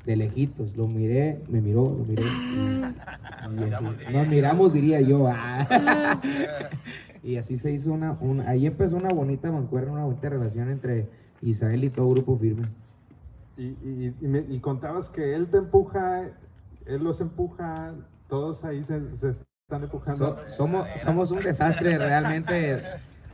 de 0.07 0.17
lejitos. 0.17 0.77
Lo 0.77 0.87
miré, 0.87 1.41
me 1.49 1.61
miró, 1.61 1.83
lo 1.99 2.05
miré. 2.05 2.23
nos 4.13 4.27
miramos, 4.29 4.73
diría 4.73 5.01
yo. 5.01 5.27
ah. 5.29 6.21
y 7.23 7.37
así 7.37 7.59
se 7.59 7.71
hizo 7.73 7.93
una, 7.93 8.17
una, 8.21 8.49
ahí 8.49 8.67
empezó 8.67 8.97
una 8.97 9.11
bonita 9.11 9.51
mancuerna, 9.51 9.93
una 9.93 10.05
bonita 10.05 10.29
relación 10.29 10.71
entre 10.71 11.07
Isael 11.43 11.85
y 11.85 11.91
todo 11.91 12.09
grupo 12.11 12.37
firme. 12.39 12.69
Y, 13.57 13.63
y- 13.85 14.15
y 14.21 14.27
me- 14.27 14.45
y 14.49 14.59
contabas 14.61 15.11
que 15.11 15.35
él 15.35 15.49
te 15.49 15.59
empuja, 15.59 16.29
él 16.87 17.05
los 17.05 17.21
empuja, 17.21 17.93
todos 18.29 18.65
ahí 18.65 18.83
se, 18.85 19.17
se 19.19 19.31
están 19.31 19.83
empujando. 19.83 20.37
So- 20.37 20.49
somos, 20.57 20.87
somos 21.03 21.31
un 21.31 21.41
desastre 21.41 21.99
realmente, 21.99 22.83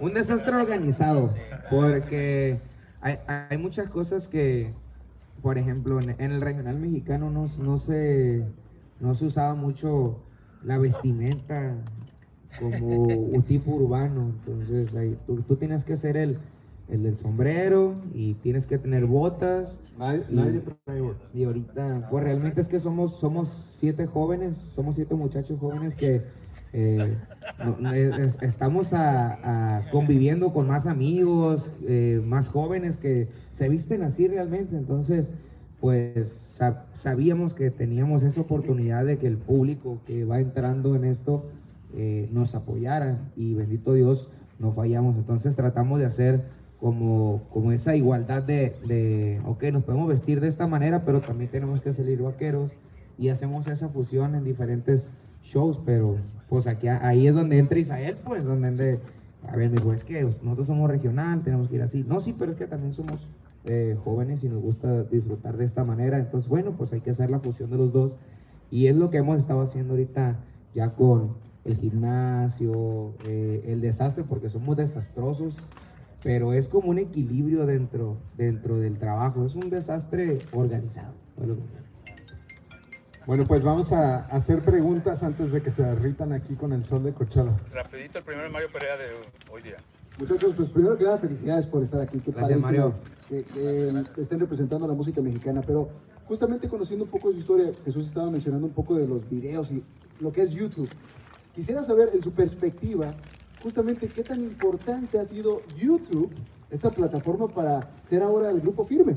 un 0.01 0.15
desastre 0.15 0.55
organizado, 0.57 1.33
porque 1.71 2.59
hay, 3.01 3.19
hay 3.29 3.57
muchas 3.59 3.89
cosas 3.89 4.27
que, 4.27 4.73
por 5.47 5.59
ejemplo, 5.59 6.01
en, 6.01 6.11
en 6.19 6.33
el 6.33 6.41
regional 6.41 6.77
mexicano 6.81 7.31
no, 7.31 7.47
no, 7.61 7.79
se, 7.79 8.45
no 8.99 9.15
se 9.15 9.27
usaba 9.27 9.55
mucho 9.55 10.17
la 10.65 10.77
vestimenta 10.77 11.77
como 12.59 13.15
un 13.15 13.45
tipo 13.45 13.71
urbano, 13.71 14.35
entonces 14.41 14.93
ahí, 14.97 15.17
tú, 15.25 15.43
tú 15.43 15.55
tienes 15.55 15.85
que 15.85 15.97
ser 15.97 16.17
el, 16.17 16.37
el 16.89 17.05
del 17.05 17.17
sombrero 17.17 17.95
y 18.13 18.35
tienes 18.35 18.67
que 18.67 18.77
tener 18.77 19.07
botas. 19.07 19.79
Nadie, 19.97 20.25
y- 20.29 20.35
nadie 20.35 20.63
trae 20.85 21.01
botas. 21.01 21.29
y 21.33 21.45
ahorita, 21.45 22.09
pues 22.11 22.25
realmente 22.25 22.61
es 22.61 22.67
que 22.67 22.81
somos, 22.81 23.13
somos 23.21 23.49
siete 23.79 24.07
jóvenes, 24.07 24.57
somos 24.75 24.97
siete 24.97 25.15
muchachos 25.15 25.61
jóvenes 25.61 25.95
que 25.95 26.23
eh, 26.73 27.17
es- 27.95 28.19
es- 28.19 28.43
estamos 28.43 28.93
a- 28.93 29.79
a 29.79 29.91
conviviendo 29.91 30.53
con 30.53 30.67
más 30.67 30.87
amigos, 30.87 31.71
eh, 31.87 32.21
más 32.25 32.49
jóvenes 32.49 32.97
que 32.97 33.29
se 33.53 33.69
visten 33.69 34.03
así 34.03 34.29
realmente. 34.29 34.77
Entonces, 34.77 35.31
pues 35.81 36.31
sa- 36.33 36.85
sabíamos 36.95 37.55
que 37.55 37.71
teníamos 37.71 38.23
esa 38.23 38.41
oportunidad 38.41 39.05
de 39.05 39.19
que 39.19 39.27
el 39.27 39.37
público 39.37 39.99
que 40.07 40.25
va 40.25 40.41
entrando 40.41 40.95
en 40.97 41.05
esto 41.05 41.45
eh, 41.95 42.29
nos 42.33 42.55
apoyara 42.55 43.19
y 43.37 43.55
bendito 43.55 43.95
Dios 43.95 44.29
no 44.59 44.73
fallamos. 44.73 45.17
Entonces 45.17 45.55
tratamos 45.55 45.99
de 46.01 46.07
hacer 46.07 46.43
como, 46.81 47.43
como 47.53 47.73
esa 47.73 47.95
igualdad 47.97 48.43
de, 48.43 48.75
de, 48.87 49.41
ok, 49.47 49.65
nos 49.73 49.85
podemos 49.85 50.09
vestir 50.09 50.41
de 50.41 50.49
esta 50.49 50.67
manera, 50.67 51.05
pero 51.05 51.21
también 51.23 51.51
tenemos 51.51 51.81
que 51.81 51.95
salir 51.95 52.21
vaqueros 52.21 52.71
y 53.19 53.29
hacemos 53.31 53.67
esa 53.67 53.89
fusión 53.89 54.35
en 54.35 54.45
diferentes 54.45 55.09
shows, 55.43 55.79
pero 55.87 56.17
pues 56.49 56.67
aquí 56.67 56.89
ahí 56.89 57.27
es 57.27 57.35
donde 57.35 57.59
entra 57.59 57.79
Isael, 57.79 58.17
pues, 58.25 58.45
donde 58.45 59.01
a 59.49 59.57
ver, 59.57 59.71
me 59.71 59.77
dijo, 59.77 59.93
es 59.93 60.05
que 60.05 60.23
nosotros 60.43 60.67
somos 60.67 60.91
regional, 60.91 61.43
tenemos 61.43 61.69
que 61.69 61.77
ir 61.77 61.83
así. 61.83 62.05
No, 62.07 62.21
sí, 62.21 62.35
pero 62.37 62.53
es 62.53 62.59
que 62.59 62.67
también 62.67 62.93
somos 62.95 63.27
eh, 63.65 63.97
jóvenes 64.05 64.43
y 64.45 64.49
nos 64.49 64.63
gusta 64.63 65.05
disfrutar 65.05 65.57
de 65.57 65.65
esta 65.65 65.85
manera, 65.85 66.19
entonces 66.19 66.49
bueno, 66.49 66.73
pues 66.77 66.93
hay 66.93 67.01
que 67.01 67.11
hacer 67.11 67.31
la 67.31 67.41
fusión 67.41 67.71
de 67.71 67.77
los 67.77 67.93
dos 67.93 68.13
y 68.71 68.87
es 68.87 68.97
lo 68.97 69.11
que 69.11 69.19
hemos 69.19 69.39
estado 69.39 69.63
haciendo 69.63 69.95
ahorita 69.95 70.37
ya 70.75 70.91
con 70.91 71.35
el 71.65 71.77
gimnasio, 71.77 73.15
eh, 73.25 73.65
el 73.67 73.81
desastre, 73.81 74.25
porque 74.25 74.51
somos 74.51 74.77
desastrosos, 74.77 75.57
pero 76.23 76.53
es 76.53 76.69
como 76.69 76.91
un 76.91 76.99
equilibrio 76.99 77.67
dentro, 77.67 78.17
dentro 78.37 78.79
del 78.79 78.99
trabajo, 78.99 79.45
es 79.45 79.55
un 79.55 79.69
desastre 79.69 80.39
organizado. 80.53 81.15
Bueno, 83.27 83.45
pues 83.45 83.61
vamos 83.65 83.93
a 83.93 84.19
hacer 84.27 84.63
preguntas 84.63 85.25
antes 85.25 85.51
de 85.51 85.61
que 85.61 85.73
se 85.73 85.83
derritan 85.83 86.33
aquí 86.33 86.55
con 86.55 86.73
el 86.73 86.85
sol 86.85 87.03
de 87.03 87.13
Coachella. 87.13 87.57
Rapidito 87.75 88.21
el 88.21 88.25
primero 88.25 88.49
Mario 88.51 88.69
Perea 88.73 88.97
de 88.97 89.07
hoy 89.51 89.63
día. 89.63 89.79
Muchachos, 90.17 90.55
pues 90.57 90.71
primero 90.71 90.97
que 90.97 91.03
nada, 91.03 91.19
felicidades 91.19 91.67
por 91.67 91.83
estar 91.83 92.01
aquí. 92.01 92.21
Qué 92.21 92.31
Gracias, 92.31 92.61
Mario. 92.61 92.95
Que, 93.29 93.43
que 93.43 94.21
estén 94.21 94.39
representando 94.39 94.87
la 94.87 94.95
música 94.95 95.21
mexicana. 95.21 95.61
Pero 95.67 95.89
justamente 96.29 96.69
conociendo 96.69 97.05
un 97.05 97.11
poco 97.11 97.29
de 97.29 97.35
su 97.35 97.41
historia, 97.41 97.73
Jesús 97.85 98.07
estaba 98.07 98.31
mencionando 98.31 98.69
un 98.69 98.73
poco 98.73 98.95
de 98.95 99.09
los 99.09 99.29
videos 99.29 99.73
y 99.73 99.83
lo 100.21 100.33
que 100.33 100.43
es 100.43 100.53
YouTube. 100.53 100.89
Quisiera 101.53 101.83
saber, 101.83 102.11
en 102.15 102.23
su 102.23 102.31
perspectiva, 102.31 103.09
justamente 103.61 104.07
qué 104.07 104.23
tan 104.23 104.41
importante 104.41 105.19
ha 105.19 105.27
sido 105.27 105.63
YouTube, 105.77 106.31
esta 106.71 106.91
plataforma 106.91 107.49
para 107.49 107.91
ser 108.09 108.23
ahora 108.23 108.51
el 108.51 108.61
grupo 108.61 108.87
firme. 108.87 109.15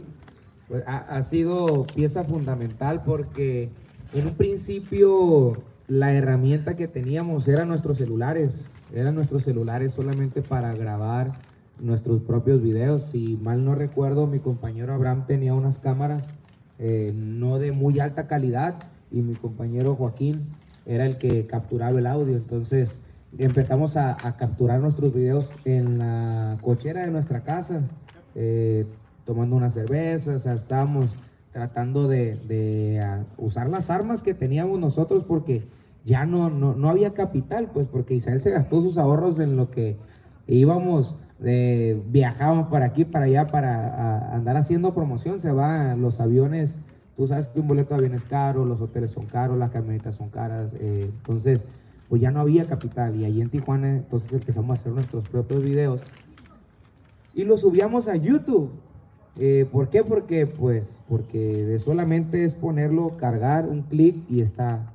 Pues 0.68 0.84
ha, 0.88 0.98
ha 0.98 1.22
sido 1.22 1.86
pieza 1.86 2.24
fundamental 2.24 3.04
porque 3.04 3.70
en 4.14 4.28
un 4.28 4.34
principio 4.36 5.58
la 5.88 6.14
herramienta 6.14 6.76
que 6.76 6.88
teníamos 6.88 7.48
eran 7.48 7.68
nuestros 7.68 7.98
celulares, 7.98 8.52
eran 8.94 9.16
nuestros 9.16 9.44
celulares 9.44 9.94
solamente 9.94 10.42
para 10.42 10.74
grabar 10.74 11.32
nuestros 11.80 12.22
propios 12.22 12.62
videos. 12.62 13.04
Si 13.12 13.38
mal 13.38 13.64
no 13.64 13.76
recuerdo, 13.76 14.28
mi 14.28 14.40
compañero 14.40 14.94
Abraham 14.94 15.26
tenía 15.26 15.54
unas 15.54 15.80
cámaras 15.80 16.24
eh, 16.78 17.12
no 17.16 17.60
de 17.60 17.72
muy 17.72 18.00
alta 18.00 18.28
calidad 18.28 18.76
y 19.12 19.22
mi 19.22 19.36
compañero 19.36 19.96
Joaquín 19.96 20.48
era 20.86 21.06
el 21.06 21.18
que 21.18 21.46
capturaba 21.46 21.98
el 22.00 22.08
audio. 22.08 22.36
Entonces 22.36 22.98
empezamos 23.38 23.96
a, 23.98 24.16
capturar 24.38 24.80
nuestros 24.80 25.14
videos 25.14 25.50
en 25.66 26.00
la 26.00 26.58
cochera 26.62 27.06
de 27.06 27.12
nuestra 27.12 27.42
casa, 27.42 27.82
eh, 28.36 28.86
tomando 29.26 29.56
una 29.56 29.72
cerveza, 29.72 30.36
o 30.36 30.40
sea, 30.40 30.54
estábamos 30.54 31.12
tratando 31.52 32.08
de, 32.08 32.36
de, 32.48 33.02
ah, 33.02 33.24
usar 33.38 33.70
las 33.70 33.90
armas 33.90 34.22
que 34.22 34.34
teníamos 34.34 34.80
nosotros 34.80 35.24
porque 35.28 35.64
ya 36.06 36.26
no, 36.26 36.50
no, 36.50 36.76
no 36.76 36.90
había 36.90 37.14
capital, 37.14 37.70
pues 37.74 37.88
porque 37.92 38.14
Israel 38.16 38.42
se 38.42 38.52
gastó 38.52 38.82
sus 38.82 38.98
ahorros 38.98 39.40
en 39.40 39.56
lo 39.58 39.70
que 39.72 39.98
íbamos, 40.48 41.16
eh, 41.44 42.02
viajábamos 42.08 42.68
para 42.68 42.86
aquí, 42.86 43.06
para 43.06 43.26
allá, 43.26 43.48
para 43.48 43.88
a- 43.88 44.36
andar 44.36 44.58
haciendo 44.58 44.94
promoción, 44.94 45.40
se 45.40 45.52
van 45.52 46.02
los 46.02 46.20
aviones, 46.20 46.76
tú 47.18 47.28
sabes 47.28 47.48
que 47.48 47.60
un 47.60 47.68
boleto 47.68 47.90
de 47.90 48.00
avión 48.06 48.14
es 48.14 48.24
caro, 48.24 48.64
los 48.66 48.80
hoteles 48.82 49.12
son 49.12 49.26
caros, 49.26 49.58
las 49.58 49.72
camionetas 49.72 50.16
son 50.16 50.30
caras, 50.30 50.72
eh, 50.80 51.10
entonces 51.20 51.66
pues 52.08 52.22
ya 52.22 52.32
no 52.32 52.40
había 52.40 52.66
capital. 52.66 53.16
Y 53.16 53.26
ahí 53.26 53.42
en 53.42 53.50
Tijuana 53.50 53.90
entonces 53.90 54.32
empezamos 54.34 54.72
a 54.78 54.80
hacer 54.80 54.94
nuestros 54.94 55.28
propios 55.30 55.62
videos 55.64 56.02
y 57.34 57.44
los 57.44 57.62
subíamos 57.62 58.08
a 58.08 58.16
YouTube. 58.16 58.72
Eh, 59.38 59.66
¿Por 59.72 59.90
qué? 59.90 60.04
Porque, 60.04 60.48
pues, 60.48 61.00
porque 61.08 61.78
solamente 61.80 62.44
es 62.44 62.56
ponerlo, 62.56 63.18
cargar 63.18 63.68
un 63.68 63.84
clic 63.84 64.16
y 64.30 64.42
está 64.42 64.92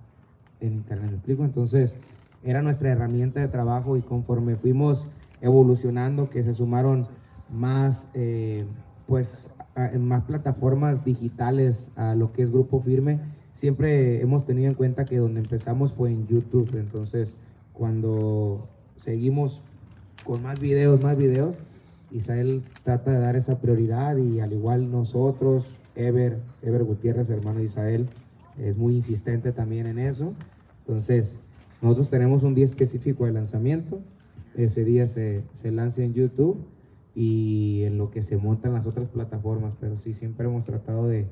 en 0.60 0.74
internet, 0.74 1.10
¿me 1.10 1.16
explico? 1.16 1.44
Entonces, 1.44 1.94
era 2.42 2.60
nuestra 2.62 2.90
herramienta 2.90 3.40
de 3.40 3.48
trabajo 3.48 3.96
y 3.96 4.02
conforme 4.02 4.56
fuimos 4.56 5.06
evolucionando, 5.40 6.28
que 6.30 6.42
se 6.42 6.54
sumaron 6.54 7.06
más, 7.50 8.06
eh, 8.14 8.64
pues, 9.06 9.48
más 9.98 10.22
plataformas 10.24 11.04
digitales 11.04 11.90
a 11.96 12.14
lo 12.14 12.32
que 12.32 12.42
es 12.42 12.50
Grupo 12.50 12.80
Firme, 12.80 13.18
siempre 13.54 14.20
hemos 14.20 14.44
tenido 14.44 14.68
en 14.68 14.74
cuenta 14.74 15.04
que 15.04 15.16
donde 15.16 15.40
empezamos 15.40 15.92
fue 15.92 16.10
en 16.10 16.26
YouTube. 16.26 16.70
Entonces, 16.74 17.34
cuando 17.72 18.68
seguimos 18.96 19.60
con 20.24 20.42
más 20.42 20.60
videos, 20.60 21.02
más 21.02 21.16
videos, 21.18 21.56
Isael 22.14 22.62
trata 22.84 23.10
de 23.12 23.18
dar 23.18 23.36
esa 23.36 23.60
prioridad 23.60 24.16
y 24.16 24.40
al 24.40 24.52
igual 24.52 24.90
nosotros, 24.90 25.66
Ever, 25.96 26.38
Ever 26.62 26.84
Gutiérrez, 26.84 27.28
hermano 27.28 27.58
de 27.58 27.66
Isael, 27.66 28.08
es 28.58 28.76
muy 28.76 28.96
insistente 28.96 29.52
también 29.52 29.86
en 29.86 29.98
eso. 29.98 30.32
Entonces, 30.86 31.40
nosotros 31.82 32.08
tenemos 32.08 32.42
un 32.42 32.54
día 32.54 32.64
específico 32.64 33.26
de 33.26 33.32
lanzamiento. 33.32 34.00
Ese 34.56 34.84
día 34.84 35.06
se, 35.08 35.42
se 35.52 35.70
lanza 35.70 36.02
en 36.02 36.14
YouTube 36.14 36.64
y 37.14 37.82
en 37.84 37.98
lo 37.98 38.10
que 38.10 38.22
se 38.22 38.36
montan 38.36 38.72
las 38.72 38.86
otras 38.86 39.08
plataformas, 39.08 39.74
pero 39.80 39.98
sí 39.98 40.14
siempre 40.14 40.46
hemos 40.46 40.64
tratado 40.64 41.08
de, 41.08 41.26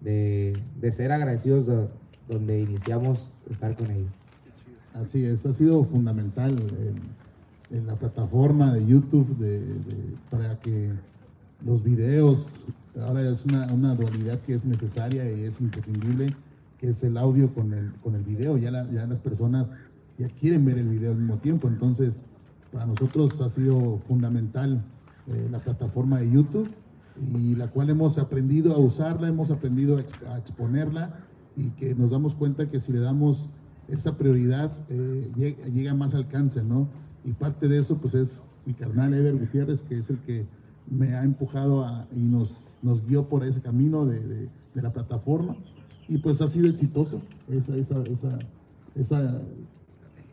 de, 0.00 0.92
ser 0.92 1.12
agradecidos 1.12 1.66
de 1.66 1.88
donde 2.28 2.60
iniciamos 2.60 3.32
estar 3.50 3.74
con 3.76 3.90
ellos. 3.90 4.12
Así 4.94 5.24
es, 5.24 5.44
ha 5.46 5.54
sido 5.54 5.84
fundamental 5.84 6.52
en, 6.52 7.27
en 7.70 7.86
la 7.86 7.94
plataforma 7.96 8.72
de 8.74 8.86
YouTube 8.86 9.36
de- 9.38 9.60
de- 9.60 10.14
para 10.30 10.58
que 10.60 10.90
los 11.64 11.82
videos, 11.82 12.46
ahora 13.06 13.28
es 13.28 13.44
una, 13.44 13.72
una 13.72 13.94
dualidad 13.94 14.38
que 14.40 14.54
es 14.54 14.64
necesaria 14.64 15.30
y 15.30 15.42
es 15.44 15.60
imprescindible, 15.60 16.34
que 16.78 16.90
es 16.90 17.02
el 17.02 17.16
audio 17.18 17.52
con 17.52 17.72
el, 17.74 17.92
con 18.02 18.14
el 18.14 18.22
video. 18.22 18.56
Ya, 18.56 18.70
la- 18.70 18.90
ya 18.90 19.06
las 19.06 19.18
personas 19.18 19.66
ya 20.18 20.28
quieren 20.28 20.64
ver 20.64 20.78
el 20.78 20.88
video 20.88 21.12
al 21.12 21.18
mismo 21.18 21.36
tiempo, 21.38 21.68
entonces 21.68 22.22
para 22.72 22.86
nosotros 22.86 23.40
ha 23.40 23.48
sido 23.50 23.98
fundamental 24.08 24.80
eh, 25.28 25.48
la 25.50 25.58
plataforma 25.58 26.20
de 26.20 26.30
YouTube 26.30 26.68
y 27.34 27.54
la 27.56 27.66
cual 27.68 27.90
hemos 27.90 28.16
aprendido 28.18 28.74
a 28.74 28.78
usarla, 28.78 29.28
hemos 29.28 29.50
aprendido 29.50 29.96
a, 29.98 30.00
ex- 30.00 30.22
a 30.22 30.38
exponerla 30.38 31.14
y 31.56 31.70
que 31.70 31.94
nos 31.94 32.10
damos 32.10 32.34
cuenta 32.34 32.70
que 32.70 32.78
si 32.80 32.92
le 32.92 33.00
damos 33.00 33.46
esa 33.88 34.16
prioridad 34.16 34.70
eh, 34.88 35.30
llega, 35.36 35.66
llega 35.66 35.94
más 35.94 36.14
alcance, 36.14 36.62
¿no? 36.62 36.88
Y 37.24 37.32
parte 37.32 37.68
de 37.68 37.78
eso 37.80 37.96
pues 37.98 38.14
es 38.14 38.40
mi 38.66 38.74
carnal 38.74 39.14
Ever 39.14 39.36
Gutiérrez, 39.36 39.80
que 39.82 39.98
es 39.98 40.08
el 40.10 40.18
que 40.20 40.46
me 40.90 41.14
ha 41.14 41.22
empujado 41.24 41.84
a- 41.84 42.06
y 42.14 42.20
nos, 42.20 42.50
nos 42.82 43.04
guió 43.06 43.24
por 43.28 43.44
ese 43.44 43.60
camino 43.60 44.06
de, 44.06 44.20
de- 44.20 44.48
la 44.74 44.92
plataforma 44.92 45.56
y 46.08 46.18
pues 46.18 46.40
ha 46.40 46.46
sido 46.46 46.68
exitoso 46.68 47.18
esa, 47.50 47.74
esa, 47.74 47.96
esa, 48.94 49.40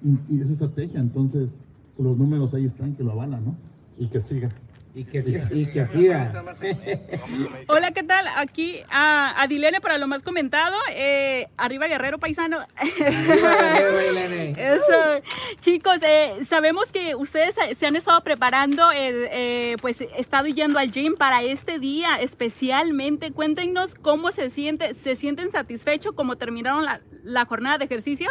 y- 0.04 0.40
esa 0.42 0.52
estrategia, 0.52 1.00
entonces 1.00 1.50
los 1.98 2.16
números 2.18 2.54
ahí 2.54 2.66
están 2.66 2.94
que 2.96 3.04
lo 3.04 3.14
avalan, 3.14 3.44
¿no? 3.44 3.56
Y 3.98 4.08
que 4.08 4.22
siga. 4.22 4.50
Y 4.96 5.04
que, 5.04 5.20
y 5.52 5.66
que 5.66 5.86
siga. 5.86 6.32
Hola, 7.68 7.92
¿qué 7.92 8.02
tal? 8.04 8.26
Aquí 8.38 8.80
a 8.90 9.42
Adilene 9.42 9.82
para 9.82 9.98
lo 9.98 10.08
más 10.08 10.24
comentado. 10.24 10.78
eh, 10.94 11.50
arriba 11.58 11.88
Guerrero 11.88 12.18
Paisano. 12.18 12.60
Eso. 14.58 15.22
Chicos, 15.60 15.98
eh, 16.02 16.46
sabemos 16.48 16.94
que 16.94 17.14
ustedes 17.14 17.56
se 17.78 17.86
han 17.86 17.98
estado 17.98 18.22
preparando, 18.22 18.90
eh, 18.94 19.28
eh, 19.34 19.76
pues 19.82 20.00
estado 20.00 20.48
yendo 20.48 20.80
al 20.80 20.92
gym 20.92 21.16
para 21.16 21.44
este 21.44 21.78
día 21.78 22.22
especialmente. 22.22 23.34
Cuéntenos 23.34 23.96
cómo 23.96 24.32
se 24.32 24.50
siente, 24.50 24.94
se 24.94 25.18
sienten 25.18 25.52
satisfechos 25.52 26.14
como 26.14 26.38
terminaron 26.38 26.86
la, 26.86 27.02
la 27.22 27.44
jornada 27.44 27.80
de 27.80 27.86
ejercicio. 27.86 28.30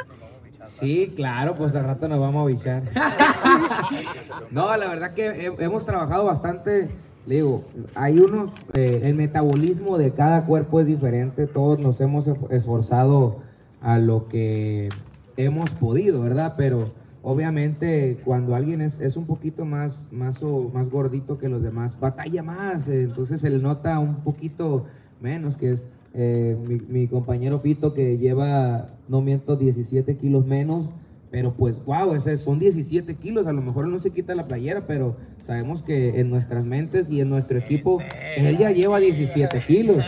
Sí, 0.69 1.13
claro, 1.17 1.55
pues 1.57 1.75
al 1.75 1.85
rato 1.85 2.09
nos 2.09 2.19
vamos 2.21 2.43
a 2.43 2.47
bichar. 2.47 2.83
no, 4.51 4.77
la 4.77 4.89
verdad 4.89 5.13
que 5.15 5.27
he- 5.47 5.65
hemos 5.65 5.85
trabajado 5.85 6.25
bastante. 6.25 6.89
Le 7.27 7.37
digo, 7.37 7.65
hay 7.95 8.19
unos, 8.19 8.51
eh, 8.75 9.01
el 9.05 9.15
metabolismo 9.15 9.97
de 9.97 10.13
cada 10.13 10.45
cuerpo 10.45 10.81
es 10.81 10.87
diferente. 10.87 11.47
Todos 11.47 11.79
nos 11.79 12.01
hemos 12.01 12.27
esf- 12.29 12.51
esforzado 12.53 13.37
a 13.81 13.99
lo 13.99 14.29
que 14.29 14.89
hemos 15.37 15.71
podido, 15.71 16.21
¿verdad? 16.21 16.55
Pero 16.57 16.91
obviamente 17.23 18.19
cuando 18.25 18.55
alguien 18.55 18.81
es, 18.83 19.01
es 19.01 19.17
un 19.17 19.27
poquito 19.27 19.65
más, 19.65 20.07
más, 20.13 20.43
o, 20.43 20.71
más 20.73 20.91
gordito 20.91 21.39
que 21.39 21.49
los 21.49 21.63
demás, 21.63 21.99
batalla 21.99 22.43
más. 22.43 22.87
eh, 22.89 23.03
entonces 23.05 23.41
se 23.41 23.49
le 23.51 23.59
nota 23.59 23.99
un 23.99 24.17
poquito 24.17 24.85
menos, 25.21 25.57
que 25.57 25.73
es 25.73 25.87
eh, 26.15 26.57
mi, 26.67 26.77
mi 26.89 27.09
compañero 27.09 27.61
Fito 27.61 27.93
que 27.95 28.19
lleva, 28.19 28.87
no 29.09 29.21
miento, 29.21 29.57
17 29.57 30.17
kilos 30.17 30.47
menos, 30.47 30.91
pero 31.31 31.53
pues 31.55 31.85
wow, 31.85 32.15
ese 32.15 32.39
son 32.39 32.59
17 32.61 33.17
kilos, 33.17 33.47
a 33.49 33.53
lo 33.53 33.61
mejor 33.63 33.87
él 33.87 33.91
no 33.93 33.99
se 33.99 34.11
quita 34.11 34.35
la 34.37 34.47
playera, 34.47 34.87
pero 34.87 35.17
sabemos 35.45 35.83
que 35.83 36.21
en 36.21 36.31
nuestras 36.31 36.65
mentes 36.65 37.11
y 37.11 37.21
en 37.21 37.29
nuestro 37.31 37.59
equipo, 37.59 37.99
él 38.37 38.57
ya 38.57 38.71
lleva 38.71 39.01
17 39.01 39.59
kilos. 39.67 40.05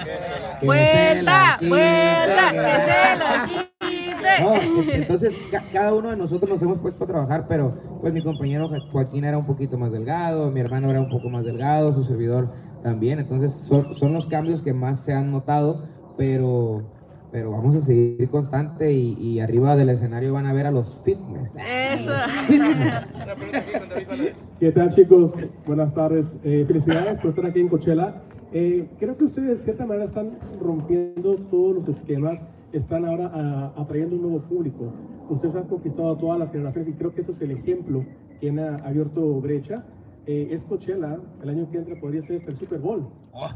¡Vuelta! 0.62 1.58
¡Vuelta! 1.60 2.50
que- 2.50 2.56
¡Que 2.56 4.12
se 4.22 4.44
lo 4.48 4.54
no, 4.54 4.80
quite! 4.82 4.96
entonces 4.96 5.38
ca- 5.50 5.64
cada 5.72 5.94
uno 5.94 6.10
de 6.10 6.16
nosotros 6.16 6.48
nos 6.48 6.62
hemos 6.62 6.78
puesto 6.78 7.04
a 7.04 7.06
trabajar, 7.06 7.46
pero 7.48 7.76
pues 8.00 8.12
mi 8.12 8.22
compañero 8.22 8.68
Jo- 8.68 8.88
Joaquín 8.92 9.24
era 9.24 9.38
un 9.38 9.46
poquito 9.46 9.76
más 9.78 9.92
delgado, 9.92 10.50
mi 10.50 10.60
hermano 10.60 10.90
era 10.90 11.00
un 11.00 11.08
poco 11.10 11.28
más 11.28 11.44
delgado, 11.44 11.92
su 11.94 12.04
servidor 12.04 12.52
también, 12.82 13.18
entonces 13.18 13.52
son, 13.52 13.94
son 13.96 14.12
los 14.12 14.26
cambios 14.26 14.62
que 14.62 14.72
más 14.72 15.00
se 15.00 15.12
han 15.12 15.30
notado, 15.30 15.84
pero, 16.16 16.82
pero 17.30 17.50
vamos 17.50 17.76
a 17.76 17.80
seguir 17.82 18.28
constante 18.28 18.92
y, 18.92 19.16
y 19.20 19.40
arriba 19.40 19.76
del 19.76 19.90
escenario 19.90 20.32
van 20.32 20.46
a 20.46 20.52
ver 20.52 20.66
a 20.66 20.70
los 20.70 21.00
fitness. 21.04 21.52
Eso. 21.56 22.12
¿Qué 24.60 24.72
tal 24.72 24.94
chicos? 24.94 25.32
Buenas 25.66 25.92
tardes. 25.94 26.26
Eh, 26.44 26.64
felicidades 26.66 27.18
por 27.18 27.30
estar 27.30 27.46
aquí 27.46 27.60
en 27.60 27.68
Coachella. 27.68 28.22
Eh, 28.52 28.88
creo 28.98 29.16
que 29.16 29.24
ustedes 29.24 29.58
de 29.58 29.64
cierta 29.64 29.84
manera 29.84 30.06
están 30.06 30.38
rompiendo 30.60 31.36
todos 31.50 31.76
los 31.76 31.88
esquemas, 31.88 32.38
están 32.72 33.04
ahora 33.04 33.30
ah, 33.34 33.72
atrayendo 33.76 34.16
un 34.16 34.22
nuevo 34.22 34.40
público. 34.40 34.92
Ustedes 35.28 35.56
han 35.56 35.64
conquistado 35.64 36.12
a 36.12 36.18
todas 36.18 36.38
las 36.38 36.52
generaciones 36.52 36.88
y 36.88 36.92
creo 36.92 37.12
que 37.12 37.22
eso 37.22 37.32
es 37.32 37.40
el 37.42 37.50
ejemplo 37.50 38.04
que 38.40 38.48
han 38.48 38.58
ah, 38.58 38.80
abierto 38.84 39.40
brecha. 39.40 39.84
Eh, 40.28 40.48
es 40.50 40.64
Coachella, 40.64 41.18
el 41.42 41.48
año 41.48 41.70
que 41.70 41.78
entra 41.78 41.94
podría 42.00 42.20
ser 42.22 42.36
este 42.36 42.50
el 42.50 42.58
Super 42.58 42.80
Bowl. 42.80 43.08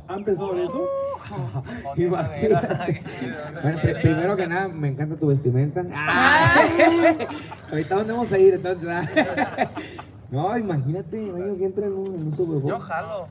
¿Han 0.09 0.25
pensado 0.25 0.53
en 0.57 0.61
eso? 0.65 0.85
Bueno, 1.97 3.79
pri- 3.83 3.95
primero 4.03 4.37
que 4.37 4.47
nada, 4.47 4.69
me 4.69 4.89
encanta 4.89 5.17
tu 5.17 5.27
vestimenta. 5.27 5.81
Ahorita 7.71 7.95
dónde 7.97 8.13
vamos 8.13 8.33
a 8.33 8.39
ir 8.39 8.55
entonces. 8.55 8.89
ah? 8.89 9.03
no, 10.31 10.57
imagínate, 10.57 11.23
el 11.29 11.35
año 11.43 11.57
que 11.59 11.65
entra 11.67 11.87
en 11.87 11.93
un, 11.93 12.07
en 12.15 12.27
un 12.29 12.37
Super 12.37 12.61
Bowl. 12.61 12.71
Yo 12.71 12.79
jalo. 12.81 13.27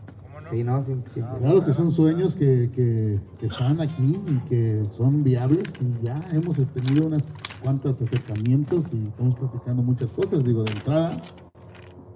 Sí, 0.51 0.63
no, 0.63 0.81
sin, 0.83 1.03
sin- 1.13 1.23
Claro 1.39 1.65
que 1.65 1.73
son 1.73 1.91
sueños 1.91 2.35
que, 2.35 2.69
que, 2.73 3.19
que 3.39 3.45
están 3.45 3.79
aquí 3.81 4.19
y 4.27 4.37
que 4.49 4.83
son 4.91 5.23
viables 5.23 5.63
y 5.81 6.05
ya 6.05 6.19
hemos 6.31 6.57
tenido 6.73 7.07
unas 7.07 7.23
cuantas 7.63 8.01
acercamientos 8.01 8.85
y 8.91 9.07
estamos 9.07 9.35
platicando 9.35 9.81
muchas 9.83 10.11
cosas. 10.11 10.43
Digo, 10.43 10.63
de 10.63 10.71
entrada, 10.71 11.21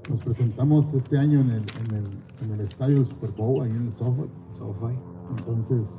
nos 0.10 0.20
presentamos 0.22 0.94
este 0.94 1.18
año 1.18 1.40
en 1.42 1.50
el, 1.52 1.64
en 1.80 1.96
el, 1.96 2.06
en 2.42 2.52
el 2.52 2.62
estadio 2.62 2.96
del 2.96 3.08
Super 3.08 3.32
Bowl, 3.32 3.64
ahí 3.64 3.72
en 3.72 3.88
el 3.88 3.94
SoFi. 3.94 4.24
SoFi. 4.58 4.94
Entonces, 5.38 5.90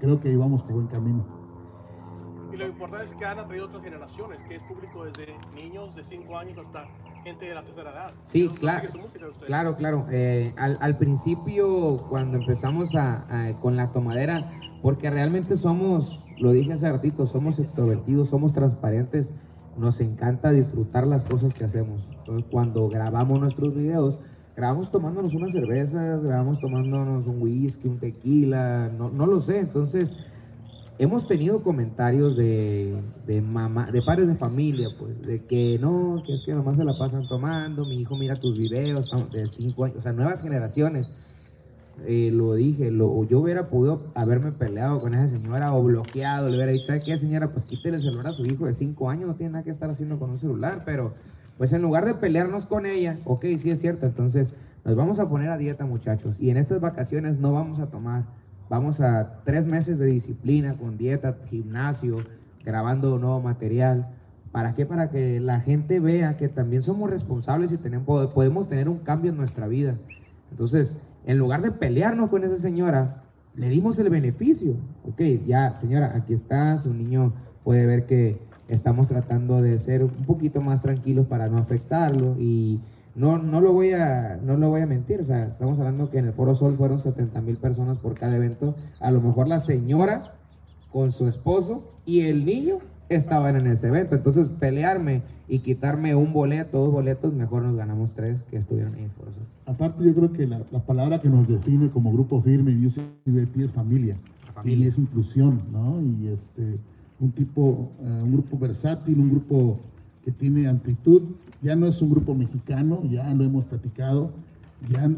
creo 0.00 0.20
que 0.20 0.28
ahí 0.30 0.36
vamos 0.36 0.62
por 0.62 0.72
buen 0.72 0.86
camino. 0.86 1.24
Y 2.52 2.56
lo 2.56 2.66
importante 2.66 3.04
es 3.04 3.14
que 3.14 3.24
han 3.26 3.38
atraído 3.38 3.66
otras 3.66 3.82
generaciones, 3.84 4.38
que 4.48 4.56
es 4.56 4.62
público 4.62 5.04
desde 5.04 5.36
niños 5.54 5.94
de 5.94 6.02
5 6.04 6.38
años 6.38 6.58
hasta 6.58 6.86
gente 7.22 7.44
de 7.44 7.54
la 7.54 7.62
tercera 7.62 7.90
edad. 7.90 8.12
Sí, 8.26 8.48
claro, 8.48 8.88
claro, 9.46 9.76
claro. 9.76 10.06
Eh, 10.10 10.54
al, 10.56 10.78
al 10.80 10.96
principio, 10.96 12.06
cuando 12.08 12.38
empezamos 12.38 12.94
a, 12.94 13.26
a- 13.48 13.52
con 13.60 13.76
la 13.76 13.92
tomadera, 13.92 14.50
porque 14.82 15.10
realmente 15.10 15.56
somos, 15.58 16.24
lo 16.38 16.52
dije 16.52 16.72
hace 16.72 16.90
ratito, 16.90 17.26
somos 17.26 17.58
extrovertidos, 17.58 18.30
somos 18.30 18.54
transparentes, 18.54 19.30
nos 19.76 20.00
encanta 20.00 20.50
disfrutar 20.50 21.06
las 21.06 21.24
cosas 21.24 21.52
que 21.52 21.64
hacemos. 21.64 22.00
Entonces, 22.28 22.50
cuando 22.50 22.88
grabamos 22.90 23.40
nuestros 23.40 23.74
videos, 23.74 24.18
grabamos 24.54 24.90
tomándonos 24.90 25.32
unas 25.32 25.50
cervezas, 25.50 26.22
grabamos 26.22 26.60
tomándonos 26.60 27.26
un 27.26 27.40
whisky, 27.40 27.88
un 27.88 27.98
tequila, 27.98 28.90
no, 28.98 29.08
no 29.08 29.24
lo 29.24 29.40
sé. 29.40 29.60
Entonces, 29.60 30.12
hemos 30.98 31.26
tenido 31.26 31.62
comentarios 31.62 32.36
de, 32.36 33.00
de 33.26 33.40
mamá, 33.40 33.90
de 33.90 34.02
padres 34.02 34.28
de 34.28 34.34
familia, 34.34 34.88
pues, 34.98 35.22
de 35.22 35.42
que 35.44 35.78
no, 35.80 36.22
que 36.26 36.34
es 36.34 36.42
que 36.42 36.54
mamá 36.54 36.76
se 36.76 36.84
la 36.84 36.98
pasan 36.98 37.26
tomando, 37.28 37.86
mi 37.86 37.96
hijo 38.02 38.14
mira 38.14 38.36
tus 38.36 38.58
videos 38.58 39.10
de 39.32 39.48
cinco 39.48 39.84
años, 39.84 39.96
o 39.96 40.02
sea, 40.02 40.12
nuevas 40.12 40.42
generaciones. 40.42 41.10
Eh, 42.06 42.30
lo 42.30 42.54
dije, 42.54 42.90
lo, 42.92 43.24
yo 43.24 43.40
hubiera 43.40 43.70
podido 43.70 43.98
haberme 44.14 44.52
peleado 44.52 45.00
con 45.00 45.14
esa 45.14 45.30
señora 45.30 45.74
o 45.74 45.82
bloqueado, 45.82 46.48
le 46.48 46.56
hubiera 46.56 46.72
dicho, 46.72 46.86
¿sabe 46.88 47.02
qué 47.02 47.16
señora? 47.16 47.50
Pues 47.52 47.64
quítele 47.64 47.96
el 47.96 48.02
celular 48.02 48.28
a 48.28 48.32
su 48.34 48.44
hijo 48.44 48.66
de 48.66 48.74
cinco 48.74 49.08
años, 49.08 49.28
no 49.28 49.34
tiene 49.34 49.52
nada 49.52 49.64
que 49.64 49.70
estar 49.70 49.88
haciendo 49.88 50.18
con 50.18 50.30
un 50.30 50.38
celular, 50.38 50.82
pero 50.84 51.14
pues 51.58 51.72
en 51.72 51.82
lugar 51.82 52.06
de 52.06 52.14
pelearnos 52.14 52.66
con 52.66 52.86
ella, 52.86 53.18
ok, 53.24 53.44
sí 53.58 53.70
es 53.70 53.80
cierto, 53.80 54.06
entonces 54.06 54.48
nos 54.84 54.96
vamos 54.96 55.18
a 55.18 55.28
poner 55.28 55.50
a 55.50 55.58
dieta 55.58 55.84
muchachos 55.84 56.40
y 56.40 56.50
en 56.50 56.56
estas 56.56 56.80
vacaciones 56.80 57.38
no 57.38 57.52
vamos 57.52 57.80
a 57.80 57.88
tomar, 57.88 58.22
vamos 58.70 59.00
a 59.00 59.40
tres 59.44 59.66
meses 59.66 59.98
de 59.98 60.06
disciplina 60.06 60.76
con 60.76 60.96
dieta, 60.96 61.36
gimnasio, 61.50 62.18
grabando 62.64 63.18
nuevo 63.18 63.40
material. 63.40 64.08
¿Para 64.52 64.74
qué? 64.74 64.86
Para 64.86 65.10
que 65.10 65.40
la 65.40 65.60
gente 65.60 66.00
vea 66.00 66.36
que 66.36 66.48
también 66.48 66.82
somos 66.82 67.10
responsables 67.10 67.72
y 67.72 67.76
tenemos, 67.76 68.30
podemos 68.32 68.68
tener 68.68 68.88
un 68.88 68.98
cambio 68.98 69.30
en 69.30 69.36
nuestra 69.36 69.68
vida. 69.68 69.96
Entonces, 70.50 70.96
en 71.26 71.38
lugar 71.38 71.60
de 71.60 71.70
pelearnos 71.70 72.30
con 72.30 72.44
esa 72.44 72.58
señora, 72.58 73.24
le 73.54 73.68
dimos 73.68 73.98
el 73.98 74.08
beneficio. 74.08 74.76
Ok, 75.04 75.20
ya, 75.46 75.74
señora, 75.80 76.12
aquí 76.14 76.32
está, 76.32 76.78
su 76.78 76.94
niño 76.94 77.32
puede 77.64 77.84
ver 77.84 78.06
que 78.06 78.38
estamos 78.68 79.08
tratando 79.08 79.62
de 79.62 79.78
ser 79.78 80.04
un 80.04 80.24
poquito 80.26 80.60
más 80.60 80.82
tranquilos 80.82 81.26
para 81.26 81.48
no 81.48 81.58
afectarlo 81.58 82.36
y 82.38 82.80
no, 83.14 83.38
no 83.38 83.60
lo 83.60 83.72
voy 83.72 83.92
a 83.92 84.38
no 84.44 84.56
lo 84.56 84.68
voy 84.68 84.82
a 84.82 84.86
mentir, 84.86 85.20
o 85.20 85.24
sea, 85.24 85.46
estamos 85.46 85.78
hablando 85.78 86.10
que 86.10 86.18
en 86.18 86.26
el 86.26 86.32
Foro 86.32 86.54
Sol 86.54 86.76
fueron 86.76 87.00
70 87.00 87.40
mil 87.42 87.56
personas 87.56 87.98
por 87.98 88.14
cada 88.14 88.36
evento, 88.36 88.76
a 89.00 89.10
lo 89.10 89.20
mejor 89.20 89.48
la 89.48 89.60
señora 89.60 90.34
con 90.92 91.12
su 91.12 91.26
esposo 91.26 91.82
y 92.06 92.20
el 92.20 92.44
niño 92.44 92.78
estaban 93.08 93.56
en 93.56 93.66
ese 93.66 93.88
evento, 93.88 94.14
entonces 94.14 94.50
pelearme 94.50 95.22
y 95.48 95.60
quitarme 95.60 96.14
un 96.14 96.32
boleto, 96.32 96.78
dos 96.78 96.92
boletos, 96.92 97.32
mejor 97.32 97.62
nos 97.62 97.74
ganamos 97.74 98.10
tres 98.14 98.36
que 98.50 98.58
estuvieron 98.58 98.94
en 98.96 99.04
el 99.04 99.10
Foro 99.10 99.32
Sol. 99.32 99.46
Aparte, 99.66 100.04
yo 100.04 100.14
creo 100.14 100.32
que 100.32 100.46
la, 100.46 100.60
la 100.70 100.80
palabra 100.80 101.20
que 101.20 101.28
nos 101.28 101.48
define 101.48 101.90
como 101.90 102.12
grupo 102.12 102.40
firme 102.42 102.70
y 102.70 102.76
VIP 102.76 103.56
es 103.56 103.70
familia. 103.72 104.16
familia. 104.54 104.86
Y 104.86 104.88
es 104.88 104.98
inclusión, 104.98 105.62
¿no? 105.72 106.00
Y 106.00 106.28
este, 106.28 106.78
un 107.20 107.32
tipo, 107.32 107.92
eh, 108.00 108.22
un 108.22 108.32
grupo 108.32 108.58
versátil, 108.58 109.18
un 109.18 109.30
grupo 109.30 109.80
que 110.24 110.32
tiene 110.32 110.68
amplitud. 110.68 111.22
Ya 111.62 111.74
no 111.74 111.86
es 111.86 112.00
un 112.00 112.10
grupo 112.10 112.34
mexicano, 112.34 113.02
ya 113.10 113.32
lo 113.34 113.44
hemos 113.44 113.64
platicado. 113.64 114.30
Ya 114.88 115.10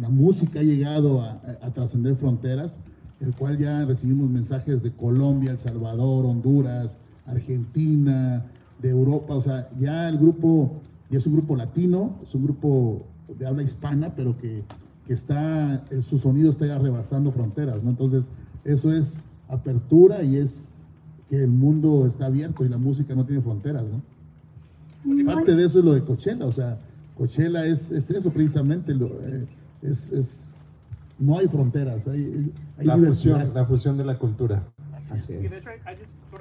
la 0.00 0.08
música 0.08 0.60
ha 0.60 0.62
llegado 0.62 1.20
a 1.20 1.70
trascender 1.74 2.16
fronteras, 2.16 2.72
el 3.20 3.36
cual 3.36 3.58
ya 3.58 3.84
recibimos 3.84 4.30
mensajes 4.30 4.82
de 4.82 4.90
Colombia, 4.92 5.50
El 5.50 5.58
Salvador, 5.58 6.24
Honduras, 6.24 6.96
Argentina, 7.26 8.46
de 8.80 8.90
Europa. 8.90 9.34
O 9.34 9.42
sea, 9.42 9.68
ya 9.78 10.08
el 10.08 10.16
grupo 10.16 10.80
ya 11.12 11.18
es 11.18 11.26
un 11.26 11.34
grupo 11.34 11.56
latino, 11.56 12.18
es 12.22 12.34
un 12.34 12.44
grupo 12.44 13.02
de 13.38 13.46
habla 13.46 13.62
hispana, 13.62 14.14
pero 14.16 14.36
que, 14.38 14.62
que 15.06 15.12
está, 15.12 15.84
eh, 15.90 16.00
su 16.02 16.18
sonido 16.18 16.50
está 16.50 16.66
ya 16.66 16.78
rebasando 16.78 17.32
fronteras, 17.32 17.82
¿no? 17.82 17.90
Entonces, 17.90 18.24
eso 18.64 18.92
es 18.92 19.24
apertura 19.48 20.22
y 20.22 20.36
es 20.36 20.68
que 21.32 21.42
el 21.42 21.48
mundo 21.50 22.04
está 22.06 22.26
abierto 22.26 22.62
y 22.62 22.68
la 22.68 22.76
música 22.76 23.14
no 23.14 23.24
tiene 23.24 23.40
fronteras, 23.40 23.84
¿no? 23.84 25.24
Parte 25.24 25.56
de 25.56 25.64
eso 25.64 25.78
es 25.78 25.84
lo 25.86 25.94
de 25.94 26.04
Coachella, 26.04 26.44
o 26.44 26.52
sea, 26.52 26.78
Coachella 27.16 27.64
es, 27.64 27.90
es 27.90 28.10
eso 28.10 28.30
precisamente, 28.30 28.92
lo, 28.92 29.06
eh, 29.22 29.46
es, 29.80 30.12
es- 30.12 30.44
no 31.18 31.38
hay 31.38 31.48
fronteras, 31.48 32.06
hay, 32.06 32.52
hay 32.76 32.84
La 32.86 32.96
diversidad. 32.96 33.36
fusión, 33.36 33.54
la 33.54 33.64
fusión 33.64 33.96
de 33.96 34.04
la 34.04 34.18
cultura. 34.18 34.62
Así 35.10 35.32
Y 35.32 35.46
es. 35.46 35.50
de 35.50 35.56
hecho, 35.58 35.70
hay, 35.70 35.78
hay, 35.86 35.96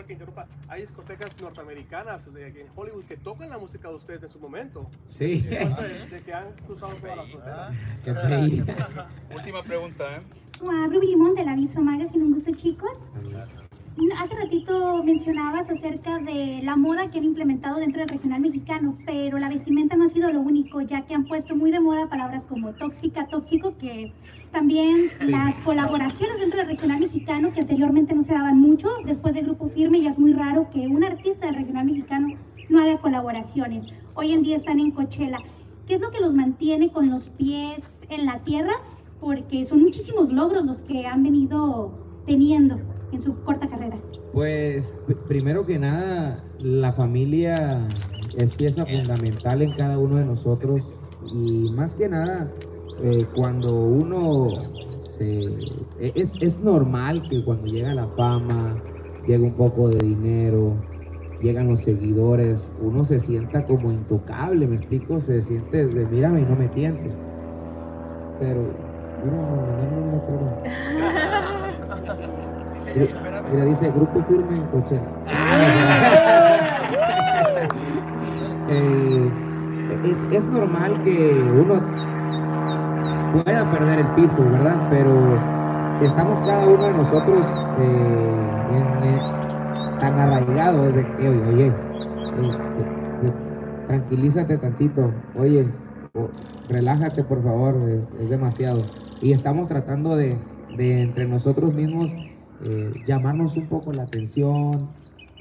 que 0.05 0.13
interrumpa, 0.13 0.45
hay 0.67 0.81
discotecas 0.81 1.29
norteamericanas 1.41 2.33
de, 2.33 2.47
en 2.47 2.67
Hollywood 2.75 3.05
que 3.05 3.15
tocan 3.15 3.49
la 3.49 3.57
música 3.59 3.87
de 3.87 3.95
ustedes 3.95 4.23
en 4.23 4.29
su 4.29 4.39
momento. 4.39 4.89
Sí. 5.07 5.45
Entonces, 5.49 6.11
de 6.11 6.19
que 6.21 6.33
han 6.33 6.47
cruzado 6.67 6.93
todas 6.95 7.15
las 7.15 7.29
fronteras. 7.29 7.73
Qué 8.03 8.13
feí. 8.13 8.59
Última 9.37 9.63
pregunta, 9.63 10.03
¿eh? 10.17 10.99
Limón 11.01 11.33
de 11.35 11.45
la 11.45 11.53
Aviso 11.53 11.81
Magazine, 11.81 12.25
un 12.25 12.33
gusto 12.33 12.51
chicos. 12.51 12.91
Hace 14.17 14.35
ratito 14.35 15.03
mencionabas 15.03 15.69
acerca 15.69 16.17
de 16.19 16.61
la 16.63 16.77
moda 16.77 17.09
que 17.09 17.17
han 17.17 17.25
implementado 17.25 17.77
dentro 17.77 17.99
del 17.99 18.07
regional 18.07 18.39
mexicano, 18.39 18.97
pero 19.05 19.37
la 19.37 19.49
vestimenta 19.49 19.97
no 19.97 20.05
ha 20.05 20.07
sido 20.07 20.31
lo 20.31 20.39
único, 20.39 20.79
ya 20.79 21.01
que 21.01 21.13
han 21.13 21.25
puesto 21.25 21.57
muy 21.57 21.71
de 21.71 21.81
moda 21.81 22.07
palabras 22.07 22.45
como 22.45 22.71
tóxica, 22.73 23.27
tóxico, 23.27 23.75
que 23.77 24.13
también 24.51 25.09
las 25.27 25.55
colaboraciones 25.55 26.39
dentro 26.39 26.59
del 26.59 26.69
regional 26.69 27.01
mexicano, 27.01 27.51
que 27.51 27.61
anteriormente 27.61 28.15
no 28.15 28.23
se 28.23 28.33
daban 28.33 28.57
mucho, 28.57 28.87
después 29.05 29.33
de 29.33 29.41
Grupo 29.41 29.67
Firme 29.67 30.01
ya 30.01 30.11
es 30.11 30.19
muy 30.19 30.31
raro 30.31 30.69
que 30.71 30.87
un 30.87 31.03
artista 31.03 31.47
del 31.47 31.55
regional 31.55 31.85
mexicano 31.85 32.37
no 32.69 32.79
haga 32.81 32.97
colaboraciones. 32.99 33.87
Hoy 34.15 34.31
en 34.31 34.41
día 34.41 34.55
están 34.55 34.79
en 34.79 34.91
Coachella. 34.91 35.39
¿Qué 35.85 35.95
es 35.95 36.01
lo 36.01 36.11
que 36.11 36.21
los 36.21 36.33
mantiene 36.33 36.91
con 36.91 37.09
los 37.09 37.27
pies 37.31 38.01
en 38.09 38.25
la 38.25 38.39
tierra? 38.39 38.73
Porque 39.19 39.65
son 39.65 39.81
muchísimos 39.81 40.31
logros 40.31 40.65
los 40.65 40.81
que 40.81 41.05
han 41.05 41.23
venido 41.23 41.91
teniendo 42.25 42.79
en 43.11 43.21
su 43.21 43.35
corta 43.43 43.69
carrera. 43.69 43.97
Pues 44.31 44.97
primero 45.27 45.65
que 45.65 45.77
nada, 45.77 46.45
la 46.59 46.93
familia 46.93 47.87
es 48.37 48.51
pieza 48.53 48.85
fundamental 48.85 49.61
en 49.61 49.71
cada 49.71 49.97
uno 49.97 50.15
de 50.17 50.25
nosotros 50.25 50.81
y 51.21 51.67
más 51.75 51.93
que 51.95 52.07
nada, 52.07 52.53
eh, 53.03 53.25
cuando 53.35 53.87
uno 53.87 54.55
se... 55.17 55.49
e- 55.99 56.13
Es, 56.15 56.41
es 56.41 56.63
normal 56.63 57.27
que 57.27 57.41
cuando 57.41 57.67
llega 57.67 57.93
la 57.93 58.07
fama, 58.07 58.81
llega 59.27 59.43
un 59.43 59.53
poco 59.53 59.89
de 59.89 59.99
dinero, 60.05 60.77
llegan 61.41 61.67
los 61.67 61.81
seguidores, 61.81 62.61
uno 62.79 63.03
se 63.03 63.19
sienta 63.19 63.65
como 63.65 63.91
intocable, 63.91 64.65
me 64.65 64.77
explico, 64.77 65.19
se 65.19 65.41
siente 65.43 65.85
de 65.85 66.05
mírame 66.05 66.41
y 66.41 66.45
no 66.45 66.55
me 66.55 66.69
tientes. 66.69 67.13
Pero, 68.39 68.61
mira, 69.23 69.37
no, 69.37 69.67
no, 69.67 70.41
no, 70.41 70.61
Mira, 73.51 73.65
dice 73.65 73.91
grupo 73.91 74.23
firme 74.27 74.55
en 74.57 74.63
Coachella. 74.67 75.01
Eh, 78.69 79.31
es, 80.05 80.17
es 80.31 80.45
normal 80.45 81.01
que 81.03 81.31
uno 81.61 81.81
pueda 83.33 83.71
perder 83.71 83.99
el 83.99 84.07
piso, 84.15 84.43
¿verdad? 84.43 84.87
Pero 84.89 85.11
estamos 86.01 86.39
cada 86.39 86.65
uno 86.67 86.83
de 86.83 86.93
nosotros 86.93 87.45
eh, 87.79 88.37
en- 89.03 89.99
tan 89.99 90.19
arraigados 90.19 90.95
de 90.95 91.05
que, 91.17 91.29
oye, 91.29 91.41
oye, 91.53 91.67
eh, 91.67 92.51
te- 92.77 93.27
te- 93.27 93.87
tranquilízate 93.87 94.57
tantito, 94.57 95.11
oye, 95.37 95.67
relájate 96.69 97.23
por 97.23 97.43
favor, 97.43 97.75
es, 97.89 98.21
es 98.23 98.29
demasiado. 98.29 98.83
Y 99.21 99.33
estamos 99.33 99.67
tratando 99.67 100.15
de, 100.15 100.37
de 100.77 101.01
entre 101.03 101.27
nosotros 101.27 101.73
mismos 101.73 102.11
eh, 102.63 102.93
llamarnos 103.07 103.55
un 103.57 103.67
poco 103.67 103.91
la 103.93 104.03
atención, 104.03 104.85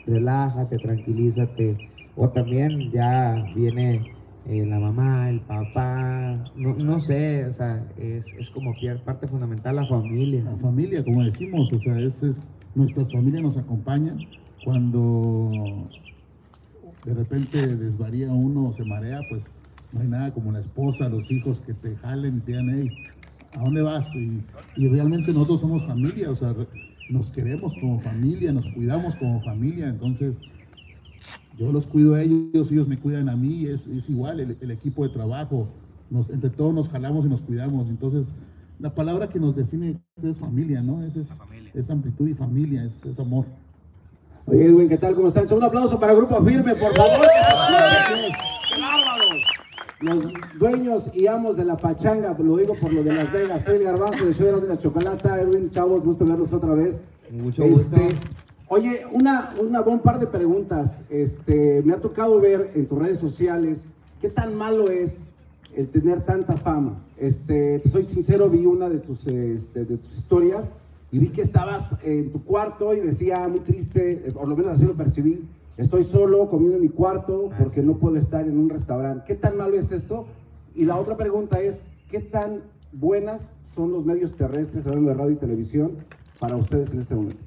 relájate, 0.06 0.78
tranquilízate. 0.78 1.88
O 2.16 2.28
también 2.28 2.90
ya 2.90 3.44
viene 3.54 4.12
eh, 4.46 4.66
la 4.66 4.78
mamá, 4.78 5.30
el 5.30 5.40
papá, 5.40 6.44
no, 6.56 7.00
sé, 7.00 7.46
o 7.46 7.54
sea, 7.54 7.84
es, 7.96 8.26
es 8.38 8.50
como 8.50 8.74
parte 9.04 9.28
fundamental 9.28 9.76
la 9.76 9.86
familia. 9.86 10.42
La 10.42 10.56
familia, 10.56 11.04
como 11.04 11.24
decimos, 11.24 11.72
o 11.72 11.78
sea, 11.78 11.98
es, 12.00 12.22
es, 12.22 12.48
nuestras 12.74 13.12
familias 13.12 13.42
nos 13.42 13.56
acompañan 13.56 14.18
cuando 14.64 15.88
de 17.04 17.14
repente 17.14 17.66
desvaría 17.76 18.30
uno 18.30 18.68
o 18.68 18.72
se 18.72 18.84
marea, 18.84 19.20
pues 19.28 19.44
no 19.92 20.00
hay 20.00 20.08
nada 20.08 20.32
como 20.32 20.52
la 20.52 20.60
esposa, 20.60 21.08
los 21.08 21.30
hijos 21.30 21.60
que 21.60 21.74
te 21.74 21.96
jalen 21.96 22.40
te 22.42 22.52
digan, 22.52 22.70
hey, 22.70 22.90
¿a 23.56 23.60
dónde 23.60 23.82
vas? 23.82 24.06
Y, 24.14 24.42
realmente 24.88 25.32
nosotros 25.32 25.60
somos 25.62 25.84
familia, 25.84 26.30
o 26.30 26.36
sea, 26.36 26.54
nos 27.10 27.30
queremos 27.30 27.72
como 27.80 28.00
familia, 28.00 28.52
nos 28.52 28.66
cuidamos 28.74 29.16
como 29.16 29.42
familia, 29.42 29.88
entonces 29.88 30.40
yo 31.58 31.72
los 31.72 31.86
cuido 31.86 32.14
a 32.14 32.22
ellos, 32.22 32.70
ellos 32.70 32.88
me 32.88 32.98
cuidan 32.98 33.28
a 33.28 33.36
mí, 33.36 33.66
es, 33.66 33.86
es 33.86 34.08
igual 34.08 34.40
el, 34.40 34.56
el 34.60 34.70
equipo 34.70 35.02
de 35.02 35.10
trabajo, 35.10 35.68
nos, 36.08 36.30
entre 36.30 36.50
todos 36.50 36.74
nos 36.74 36.88
jalamos 36.88 37.26
y 37.26 37.28
nos 37.28 37.40
cuidamos, 37.40 37.88
entonces 37.88 38.26
la 38.78 38.94
palabra 38.94 39.28
que 39.28 39.38
nos 39.38 39.54
define 39.54 40.00
es 40.22 40.38
familia, 40.38 40.82
¿no? 40.82 41.02
Es, 41.02 41.14
es, 41.16 41.28
es 41.74 41.90
amplitud 41.90 42.28
y 42.28 42.34
familia, 42.34 42.84
es, 42.84 43.04
es 43.04 43.20
amor. 43.20 43.44
Oye, 44.46 44.64
Edwin, 44.64 44.88
¿qué 44.88 44.96
tal? 44.96 45.14
¿Cómo 45.14 45.28
están? 45.28 45.46
Un 45.52 45.62
aplauso 45.62 46.00
para 46.00 46.14
Grupo 46.14 46.42
Firme, 46.42 46.74
por 46.74 46.96
favor. 46.96 47.20
que 47.20 47.88
se 47.88 47.98
escuche. 47.98 48.38
¡Qué 48.74 48.80
bárbaros! 48.80 49.42
Los 50.00 50.32
dueños 50.58 51.10
y 51.12 51.26
amos 51.26 51.58
de 51.58 51.64
la 51.66 51.76
pachanga, 51.76 52.34
lo 52.38 52.56
digo 52.56 52.74
por 52.74 52.90
lo 52.90 53.04
de 53.04 53.12
Las 53.12 53.30
Vegas, 53.30 53.62
soy 53.66 53.76
el 53.76 53.84
garbanzo 53.84 54.24
de 54.24 54.32
Show 54.32 54.58
de 54.58 54.66
la 54.66 54.78
Chocolata, 54.78 55.38
Edwin, 55.38 55.70
chavos, 55.70 56.02
gusto 56.02 56.24
verlos 56.24 56.50
otra 56.54 56.72
vez. 56.72 57.02
Mucho 57.30 57.62
gusto. 57.66 57.96
Este, 57.96 58.16
oye, 58.68 59.02
una, 59.12 59.50
una, 59.60 59.82
un 59.82 60.00
par 60.00 60.18
de 60.18 60.26
preguntas. 60.26 61.02
Este, 61.10 61.82
me 61.84 61.92
ha 61.92 62.00
tocado 62.00 62.40
ver 62.40 62.72
en 62.74 62.86
tus 62.86 62.98
redes 62.98 63.18
sociales 63.18 63.78
qué 64.22 64.30
tan 64.30 64.54
malo 64.54 64.88
es 64.88 65.14
el 65.76 65.88
tener 65.88 66.22
tanta 66.24 66.56
fama. 66.56 67.02
Este, 67.18 67.80
te 67.80 67.90
soy 67.90 68.04
sincero, 68.04 68.48
vi 68.48 68.64
una 68.64 68.88
de 68.88 69.00
tus, 69.00 69.26
este, 69.26 69.84
de 69.84 69.98
tus 69.98 70.16
historias 70.16 70.64
y 71.12 71.18
vi 71.18 71.28
que 71.28 71.42
estabas 71.42 71.94
en 72.02 72.32
tu 72.32 72.42
cuarto 72.42 72.94
y 72.94 73.00
decía 73.00 73.46
muy 73.48 73.60
triste, 73.60 74.12
eh, 74.12 74.32
por 74.32 74.48
lo 74.48 74.56
menos 74.56 74.72
así 74.72 74.86
lo 74.86 74.94
percibí, 74.94 75.42
estoy 75.80 76.04
solo 76.04 76.48
comiendo 76.48 76.76
en 76.76 76.82
mi 76.82 76.88
cuarto 76.88 77.50
porque 77.58 77.82
no 77.82 77.96
puedo 77.96 78.16
estar 78.16 78.46
en 78.46 78.58
un 78.58 78.68
restaurante. 78.68 79.24
¿Qué 79.26 79.34
tan 79.34 79.56
malo 79.56 79.78
es 79.78 79.90
esto? 79.90 80.26
Y 80.74 80.84
la 80.84 80.96
otra 80.96 81.16
pregunta 81.16 81.60
es, 81.60 81.82
¿qué 82.10 82.20
tan 82.20 82.60
buenas 82.92 83.50
son 83.74 83.92
los 83.92 84.04
medios 84.04 84.34
terrestres, 84.36 84.86
hablando 84.86 85.10
de 85.10 85.16
radio 85.16 85.32
y 85.32 85.36
televisión, 85.36 85.92
para 86.38 86.56
ustedes 86.56 86.90
en 86.92 87.00
este 87.00 87.14
momento? 87.14 87.42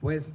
Pues 0.00 0.32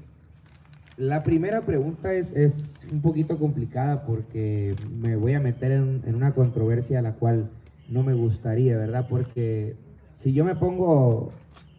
la 0.97 1.23
primera 1.23 1.61
pregunta 1.61 2.13
es, 2.13 2.35
es 2.35 2.79
un 2.91 3.01
poquito 3.01 3.37
complicada 3.37 4.05
porque 4.05 4.75
me 4.99 5.15
voy 5.15 5.33
a 5.33 5.39
meter 5.39 5.71
en, 5.71 6.01
en, 6.05 6.15
una 6.15 6.33
controversia 6.33 6.99
a 6.99 7.01
la 7.01 7.13
cual 7.13 7.49
no 7.89 8.03
me 8.03 8.13
gustaría, 8.13 8.77
¿verdad? 8.77 9.07
Porque 9.09 9.75
si 10.15 10.33
yo 10.33 10.45
me 10.45 10.55
pongo 10.55 11.31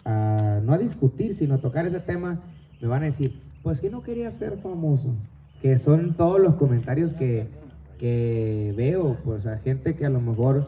a, 0.04 0.60
no 0.62 0.72
a 0.72 0.78
discutir, 0.78 1.34
sino 1.34 1.54
a 1.54 1.58
tocar 1.58 1.86
ese 1.86 2.00
tema, 2.00 2.40
me 2.80 2.88
van 2.88 3.02
a 3.02 3.06
decir, 3.06 3.40
pues 3.64 3.80
que 3.80 3.88
no 3.90 4.02
quería 4.02 4.30
ser 4.30 4.58
famoso, 4.58 5.14
que 5.62 5.78
son 5.78 6.14
todos 6.14 6.38
los 6.38 6.54
comentarios 6.56 7.14
que, 7.14 7.48
que 7.98 8.74
veo, 8.76 9.16
pues 9.24 9.46
a 9.46 9.56
gente 9.58 9.96
que 9.96 10.04
a 10.04 10.10
lo 10.10 10.20
mejor 10.20 10.64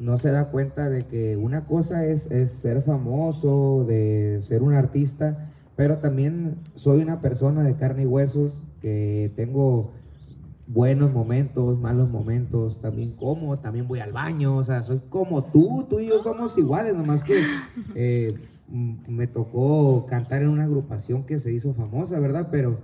no 0.00 0.18
se 0.18 0.32
da 0.32 0.46
cuenta 0.46 0.90
de 0.90 1.06
que 1.06 1.36
una 1.36 1.64
cosa 1.64 2.04
es, 2.04 2.28
es 2.30 2.50
ser 2.50 2.82
famoso, 2.82 3.84
de 3.86 4.42
ser 4.42 4.62
un 4.62 4.74
artista, 4.74 5.48
pero 5.76 5.98
también 5.98 6.56
soy 6.74 7.00
una 7.02 7.20
persona 7.20 7.62
de 7.62 7.76
carne 7.76 8.02
y 8.02 8.06
huesos, 8.06 8.60
que 8.82 9.30
tengo 9.36 9.92
buenos 10.66 11.12
momentos, 11.12 11.78
malos 11.78 12.10
momentos, 12.10 12.80
también 12.80 13.12
como, 13.12 13.60
también 13.60 13.86
voy 13.86 14.00
al 14.00 14.12
baño, 14.12 14.56
o 14.56 14.64
sea, 14.64 14.82
soy 14.82 15.00
como 15.08 15.44
tú, 15.44 15.86
tú 15.88 16.00
y 16.00 16.08
yo 16.08 16.20
somos 16.20 16.58
iguales, 16.58 16.96
nomás 16.96 17.22
que 17.22 17.44
eh, 17.94 18.34
me 18.70 19.26
tocó 19.26 20.06
cantar 20.06 20.42
en 20.42 20.48
una 20.48 20.64
agrupación 20.64 21.24
que 21.24 21.40
se 21.40 21.52
hizo 21.52 21.74
famosa, 21.74 22.18
¿verdad? 22.20 22.48
Pero 22.50 22.78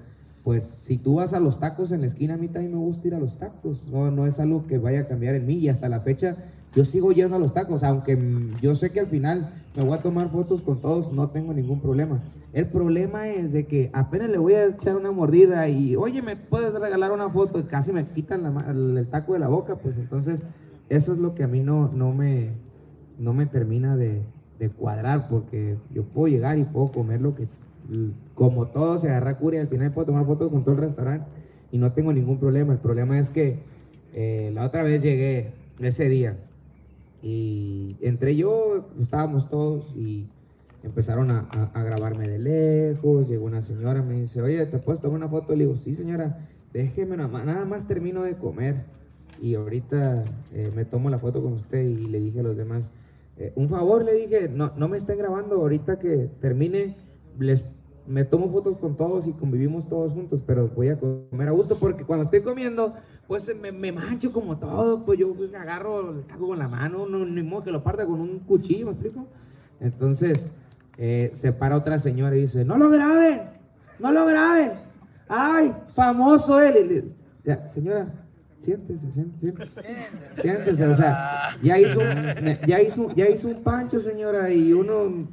pues 0.44 0.64
si 0.64 0.96
tú 0.96 1.16
vas 1.16 1.32
a 1.32 1.40
los 1.40 1.58
tacos 1.58 1.90
en 1.90 2.02
la 2.02 2.06
esquina, 2.06 2.34
a 2.34 2.36
mí 2.36 2.48
también 2.48 2.72
me 2.72 2.78
gusta 2.78 3.08
ir 3.08 3.14
a 3.14 3.18
los 3.18 3.38
tacos, 3.38 3.88
no, 3.88 4.10
no 4.10 4.26
es 4.26 4.38
algo 4.38 4.66
que 4.66 4.78
vaya 4.78 5.00
a 5.00 5.08
cambiar 5.08 5.34
en 5.34 5.46
mí 5.46 5.54
y 5.54 5.68
hasta 5.68 5.88
la 5.88 6.00
fecha 6.00 6.36
yo 6.76 6.84
sigo 6.84 7.10
yendo 7.10 7.36
a 7.36 7.38
los 7.38 7.54
tacos, 7.54 7.82
aunque 7.82 8.18
yo 8.60 8.74
sé 8.76 8.90
que 8.90 9.00
al 9.00 9.06
final 9.06 9.50
me 9.74 9.82
voy 9.82 9.98
a 9.98 10.02
tomar 10.02 10.30
fotos 10.30 10.60
con 10.60 10.80
todos, 10.80 11.10
no 11.10 11.30
tengo 11.30 11.54
ningún 11.54 11.80
problema. 11.80 12.20
El 12.52 12.66
problema 12.66 13.28
es 13.28 13.52
de 13.52 13.66
que 13.66 13.90
apenas 13.92 14.28
le 14.28 14.36
voy 14.36 14.54
a 14.54 14.66
echar 14.66 14.94
una 14.94 15.10
mordida 15.10 15.68
y, 15.68 15.96
oye, 15.96 16.20
¿me 16.20 16.36
puedes 16.36 16.72
regalar 16.74 17.12
una 17.12 17.30
foto? 17.30 17.58
Y 17.58 17.64
casi 17.64 17.92
me 17.92 18.06
quitan 18.06 18.42
la, 18.42 18.70
el 18.70 19.08
taco 19.10 19.32
de 19.32 19.38
la 19.38 19.48
boca, 19.48 19.76
pues 19.76 19.96
entonces 19.96 20.40
eso 20.90 21.12
es 21.14 21.18
lo 21.18 21.34
que 21.34 21.44
a 21.44 21.48
mí 21.48 21.60
no, 21.60 21.88
no, 21.88 22.12
me, 22.12 22.50
no 23.18 23.32
me 23.32 23.46
termina 23.46 23.96
de, 23.96 24.22
de 24.58 24.70
cuadrar, 24.70 25.28
porque 25.28 25.76
yo 25.92 26.04
puedo 26.04 26.28
llegar 26.28 26.58
y 26.58 26.64
puedo 26.64 26.92
comer 26.92 27.20
lo 27.20 27.34
que, 27.34 27.46
como 28.34 28.66
todo, 28.66 28.98
se 28.98 29.08
agarra 29.08 29.38
cura 29.38 29.56
y 29.56 29.60
al 29.60 29.68
final 29.68 29.92
puedo 29.92 30.06
tomar 30.06 30.26
fotos 30.26 30.50
con 30.50 30.64
todo 30.64 30.74
el 30.74 30.80
restaurante 30.80 31.26
y 31.70 31.78
no 31.78 31.92
tengo 31.92 32.12
ningún 32.12 32.38
problema. 32.38 32.72
El 32.72 32.78
problema 32.78 33.18
es 33.18 33.30
que 33.30 33.58
eh, 34.14 34.50
la 34.54 34.64
otra 34.64 34.82
vez 34.82 35.02
llegué 35.02 35.52
ese 35.78 36.08
día 36.08 36.36
y 37.22 37.96
entre 38.00 38.36
yo, 38.36 38.88
estábamos 39.00 39.48
todos 39.50 39.92
y 39.96 40.26
empezaron 40.82 41.30
a, 41.30 41.48
grabarme 41.74 42.28
de 42.28 42.38
lejos. 42.38 43.28
Llegó 43.28 43.46
una 43.46 43.62
señora, 43.62 44.02
me 44.02 44.20
dice, 44.22 44.40
oye, 44.40 44.64
¿te 44.66 44.78
puedes 44.78 45.00
tomar 45.00 45.16
una 45.16 45.28
foto? 45.28 45.54
Le 45.54 45.64
digo, 45.64 45.76
sí, 45.76 45.94
señora, 45.94 46.46
déjeme 46.72 47.16
nada 47.16 47.28
más, 47.28 47.44
nada 47.44 47.64
más 47.64 47.86
termino 47.86 48.22
de 48.22 48.34
comer. 48.34 48.84
Y 49.42 49.54
ahorita 49.54 50.24
eh, 50.54 50.70
me 50.74 50.84
tomo 50.84 51.10
la 51.10 51.18
foto 51.18 51.42
con 51.42 51.54
usted 51.54 51.82
y 51.82 52.06
le 52.06 52.20
dije 52.20 52.40
a 52.40 52.42
los 52.42 52.56
demás, 52.56 52.90
eh, 53.38 53.52
un 53.54 53.68
favor, 53.68 54.04
le 54.04 54.14
dije, 54.14 54.48
no, 54.48 54.72
no 54.76 54.88
me 54.88 54.96
estén 54.96 55.18
grabando, 55.18 55.56
ahorita 55.56 55.98
que 55.98 56.30
termine, 56.40 56.96
les, 57.38 57.64
me 58.06 58.24
tomo 58.24 58.50
fotos 58.50 58.78
con 58.78 58.96
todos 58.96 59.26
y 59.26 59.32
convivimos 59.32 59.88
todos 59.88 60.12
juntos, 60.12 60.40
pero 60.46 60.68
voy 60.68 60.88
a 60.88 60.98
comer 60.98 61.48
a 61.48 61.50
gusto 61.50 61.76
porque 61.78 62.04
cuando 62.04 62.24
estoy 62.24 62.40
comiendo, 62.40 62.94
pues 63.26 63.54
me, 63.60 63.72
me 63.72 63.92
mancho 63.92 64.32
como 64.32 64.58
todo, 64.58 65.04
pues 65.04 65.18
yo 65.18 65.34
agarro 65.58 66.12
el 66.12 66.24
taco 66.24 66.46
con 66.46 66.58
la 66.58 66.68
mano, 66.68 67.06
no, 67.06 67.26
ni 67.26 67.42
modo 67.42 67.64
que 67.64 67.72
lo 67.72 67.82
parta 67.82 68.06
con 68.06 68.20
un 68.20 68.38
cuchillo, 68.40 68.86
¿me 68.86 68.92
explico? 68.92 69.26
Entonces, 69.80 70.50
eh, 70.96 71.30
se 71.34 71.52
para 71.52 71.76
otra 71.76 71.98
señora 71.98 72.36
y 72.36 72.42
dice, 72.42 72.64
no 72.64 72.78
lo 72.78 72.88
graben, 72.88 73.42
no 73.98 74.12
lo 74.12 74.24
graben, 74.24 74.72
ay, 75.28 75.74
famoso 75.94 76.60
él. 76.60 77.12
Señora, 77.66 78.08
siéntese, 78.62 79.12
siéntese, 79.12 79.80
siéntese, 80.42 80.86
o 80.86 80.96
sea, 80.96 81.56
ya 81.62 81.78
hizo, 81.78 82.00
un, 82.00 82.66
ya, 82.66 82.82
hizo, 82.82 83.14
ya 83.14 83.28
hizo 83.28 83.48
un 83.48 83.62
pancho, 83.62 84.00
señora, 84.00 84.50
y 84.50 84.72
uno 84.72 85.28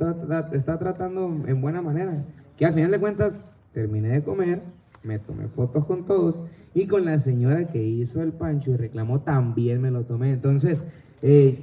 está 0.51 0.77
tratando 0.77 1.43
en 1.47 1.61
buena 1.61 1.81
manera, 1.81 2.23
que 2.57 2.65
al 2.65 2.73
final 2.73 2.91
de 2.91 2.99
cuentas, 2.99 3.43
terminé 3.73 4.09
de 4.09 4.23
comer, 4.23 4.61
me 5.01 5.19
tomé 5.19 5.47
fotos 5.47 5.85
con 5.85 6.05
todos, 6.05 6.43
y 6.75 6.87
con 6.87 7.05
la 7.05 7.19
señora 7.19 7.67
que 7.67 7.83
hizo 7.83 8.21
el 8.21 8.33
pancho 8.33 8.71
y 8.71 8.77
reclamó, 8.77 9.21
también 9.21 9.81
me 9.81 9.91
lo 9.91 10.03
tomé, 10.03 10.31
entonces, 10.31 10.83
eh, 11.21 11.59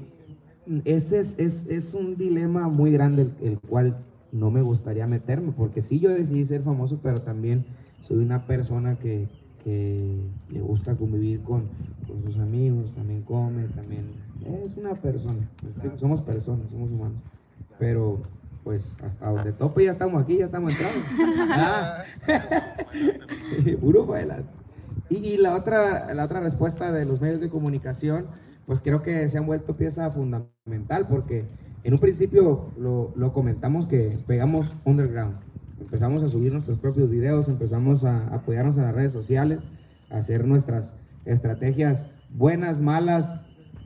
ese 0.85 1.20
es, 1.20 1.35
es, 1.38 1.66
es, 1.68 1.94
un 1.94 2.16
dilema 2.16 2.68
muy 2.68 2.92
grande 2.92 3.23
el, 3.23 3.35
el, 3.42 3.59
cual 3.61 3.96
no 4.31 4.51
me 4.51 4.62
gustaría 4.62 5.07
meterme, 5.07 5.53
porque 5.53 5.83
sí 5.83 5.99
yo 5.99 6.11
decidí 6.11 6.46
ser 6.46 6.62
famoso, 6.62 7.01
pero 7.03 7.23
también 7.23 7.64
soy 8.03 8.18
una 8.18 8.46
persona 8.46 8.96
que, 8.99 9.29
que 9.64 10.16
le 10.51 10.61
gusta 10.61 10.94
convivir 10.94 11.42
con, 11.42 11.64
con, 12.07 12.23
sus 12.25 12.38
amigos, 12.38 12.92
también 12.94 13.23
come, 13.23 13.64
también 13.68 14.07
es 14.64 14.77
una 14.77 14.94
persona, 14.94 15.49
somos 15.96 16.20
personas, 16.23 16.70
somos 16.70 16.90
humanos, 16.90 17.18
pero 17.79 18.23
pues 18.64 18.96
hasta 19.03 19.31
donde 19.31 19.53
tope 19.53 19.85
ya 19.85 19.92
estamos 19.92 20.23
aquí, 20.23 20.38
ya 20.38 20.46
estamos 20.46 20.73
entrando. 20.73 21.01
Ah. 21.53 22.05
Puro 23.81 24.12
adelante. 24.14 24.51
Y, 25.09 25.16
y 25.16 25.37
la, 25.37 25.57
otra, 25.57 26.12
la 26.14 26.25
otra 26.25 26.40
respuesta 26.40 26.92
de 26.92 27.05
los 27.05 27.20
medios 27.20 27.40
de 27.40 27.49
comunicación, 27.49 28.27
pues 28.66 28.81
creo 28.81 29.03
que 29.03 29.29
se 29.29 29.38
han 29.38 29.46
vuelto 29.46 29.77
pieza 29.77 30.11
fundamental 30.11 31.07
porque 31.09 31.44
en 31.83 31.94
un 31.94 31.99
principio 31.99 32.70
lo, 32.79 33.12
lo, 33.16 33.33
comentamos 33.33 33.87
que 33.87 34.18
pegamos 34.27 34.70
underground. 34.85 35.37
Empezamos 35.81 36.23
a 36.23 36.29
subir 36.29 36.53
nuestros 36.53 36.79
propios 36.79 37.11
videos, 37.11 37.49
empezamos 37.49 38.05
a 38.05 38.29
apoyarnos 38.29 38.77
en 38.77 38.85
las 38.85 38.95
redes 38.95 39.12
sociales, 39.12 39.61
a 40.11 40.19
hacer 40.19 40.47
nuestras 40.47 40.95
estrategias 41.25 42.07
buenas, 42.31 42.81
malas, 42.81 43.40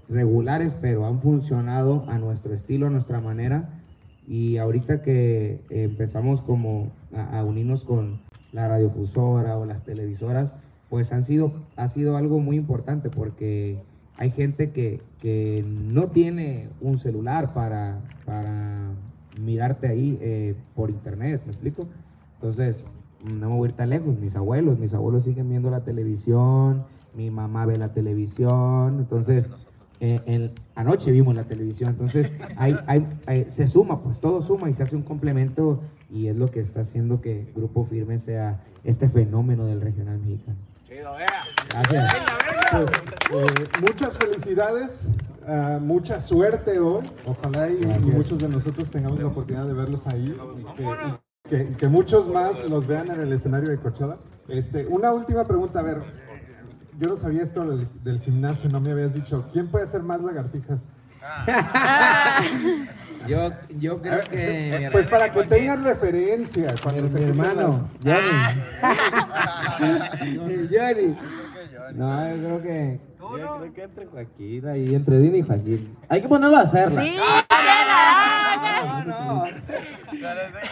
regulares, 0.08 0.74
pero 0.80 1.06
han 1.06 1.20
funcionado 1.20 2.04
a 2.08 2.18
nuestro 2.18 2.54
estilo, 2.54 2.86
a 2.86 2.90
nuestra 2.90 3.20
manera. 3.20 3.80
Y 4.26 4.56
ahorita 4.56 5.02
que 5.02 5.60
empezamos 5.70 6.40
como 6.42 6.92
a, 7.14 7.44
unirnos 7.44 7.84
con 7.84 8.20
la 8.52 8.68
radiofusora 8.68 9.58
o 9.58 9.64
las 9.64 9.84
televisoras, 9.84 10.52
pues 10.88 11.12
han 11.12 11.24
sido, 11.24 11.52
ha 11.76 11.88
sido 11.88 12.16
algo 12.16 12.38
muy 12.38 12.56
importante 12.56 13.10
porque 13.10 13.78
hay 14.16 14.30
gente 14.30 14.70
que, 14.70 15.00
que 15.20 15.64
no 15.66 16.08
tiene 16.08 16.68
un 16.80 16.98
celular 16.98 17.52
para, 17.52 18.00
para 18.24 18.73
mirarte 19.40 19.88
ahí 19.88 20.18
eh, 20.20 20.54
por 20.74 20.90
internet, 20.90 21.42
¿me 21.44 21.52
explico? 21.52 21.86
Entonces, 22.36 22.84
no 23.24 23.48
me 23.50 23.56
voy 23.56 23.68
a 23.68 23.70
ir 23.70 23.76
tan 23.76 23.90
lejos, 23.90 24.18
mis 24.18 24.36
abuelos, 24.36 24.78
mis 24.78 24.92
abuelos 24.94 25.24
siguen 25.24 25.48
viendo 25.48 25.70
la 25.70 25.80
televisión, 25.80 26.84
mi 27.14 27.30
mamá 27.30 27.66
ve 27.66 27.76
la 27.76 27.92
televisión, 27.92 28.98
entonces, 28.98 29.48
eh, 30.00 30.20
el, 30.26 30.52
anoche 30.74 31.10
vimos 31.10 31.34
la 31.34 31.44
televisión, 31.44 31.90
entonces, 31.90 32.32
hay, 32.56 32.76
hay, 32.86 33.06
hay, 33.26 33.46
se 33.48 33.66
suma, 33.66 34.02
pues 34.02 34.20
todo 34.20 34.42
suma 34.42 34.68
y 34.68 34.74
se 34.74 34.82
hace 34.82 34.96
un 34.96 35.02
complemento 35.02 35.80
y 36.10 36.28
es 36.28 36.36
lo 36.36 36.50
que 36.50 36.60
está 36.60 36.80
haciendo 36.80 37.20
que 37.20 37.50
Grupo 37.54 37.84
Firme 37.84 38.20
sea 38.20 38.60
este 38.84 39.08
fenómeno 39.08 39.66
del 39.66 39.80
regional 39.80 40.18
mexicano. 40.18 40.58
Gracias. 41.70 42.12
Pues, 42.70 42.90
eh, 43.32 43.64
muchas 43.80 44.16
felicidades, 44.16 45.08
uh, 45.46 45.80
mucha 45.80 46.20
suerte 46.20 46.78
hoy. 46.78 47.10
Ojalá 47.26 47.68
y, 47.70 47.80
y, 47.82 48.10
muchos 48.10 48.38
de 48.38 48.48
nosotros 48.48 48.90
tengamos 48.90 49.18
la 49.18 49.26
oportunidad 49.26 49.66
de 49.66 49.72
verlos 49.74 50.06
ahí 50.06 50.36
y 50.58 50.64
que, 50.76 50.82
y 50.82 51.48
que, 51.48 51.76
que 51.76 51.88
muchos 51.88 52.28
más 52.28 52.62
los 52.68 52.86
vean 52.86 53.10
en 53.10 53.20
el 53.20 53.32
escenario 53.32 53.70
de 53.70 53.78
Coachella. 53.78 54.16
Este, 54.48 54.86
una 54.86 55.12
última 55.12 55.44
pregunta, 55.46 55.80
a 55.80 55.82
ver, 55.82 56.02
yo 56.98 57.08
no 57.08 57.16
sabía 57.16 57.42
esto 57.42 57.64
del, 57.66 57.88
del 58.02 58.20
gimnasio, 58.20 58.68
no 58.70 58.80
me 58.80 58.92
habías 58.92 59.14
dicho, 59.14 59.48
¿quién 59.52 59.68
puede 59.68 59.84
hacer 59.84 60.02
más 60.02 60.20
lagartijas? 60.20 60.88
Yo, 63.26 63.50
yo 63.78 64.02
creo 64.02 64.22
que. 64.24 64.78
mi 64.84 64.90
Pues 64.90 65.06
para 65.06 65.32
que 65.32 65.44
tengan 65.44 65.82
referencia 65.84 66.74
cuando 66.82 67.02
mi 67.02 67.08
se 67.08 67.18
quiten 67.18 67.30
hermano, 67.30 67.88
las- 68.02 68.22
Johnny. 68.82 70.68
Johnny. 70.70 71.16
No, 71.92 72.34
yo 72.34 72.42
creo 72.42 72.62
que. 72.62 73.00
Yo 73.18 73.32
creo 73.32 73.72
que 73.74 73.82
entre 73.82 74.06
Joaquín 74.06 74.66
ahí, 74.66 74.94
entre 74.94 75.18
Dina 75.18 75.36
y 75.38 75.42
Joaquín. 75.42 75.96
Hay 76.08 76.22
que 76.22 76.28
ponerlo 76.28 76.56
a 76.56 76.60
hacerla. 76.60 77.02
Sí, 77.02 77.14
No, 79.04 79.04
no. 79.04 79.44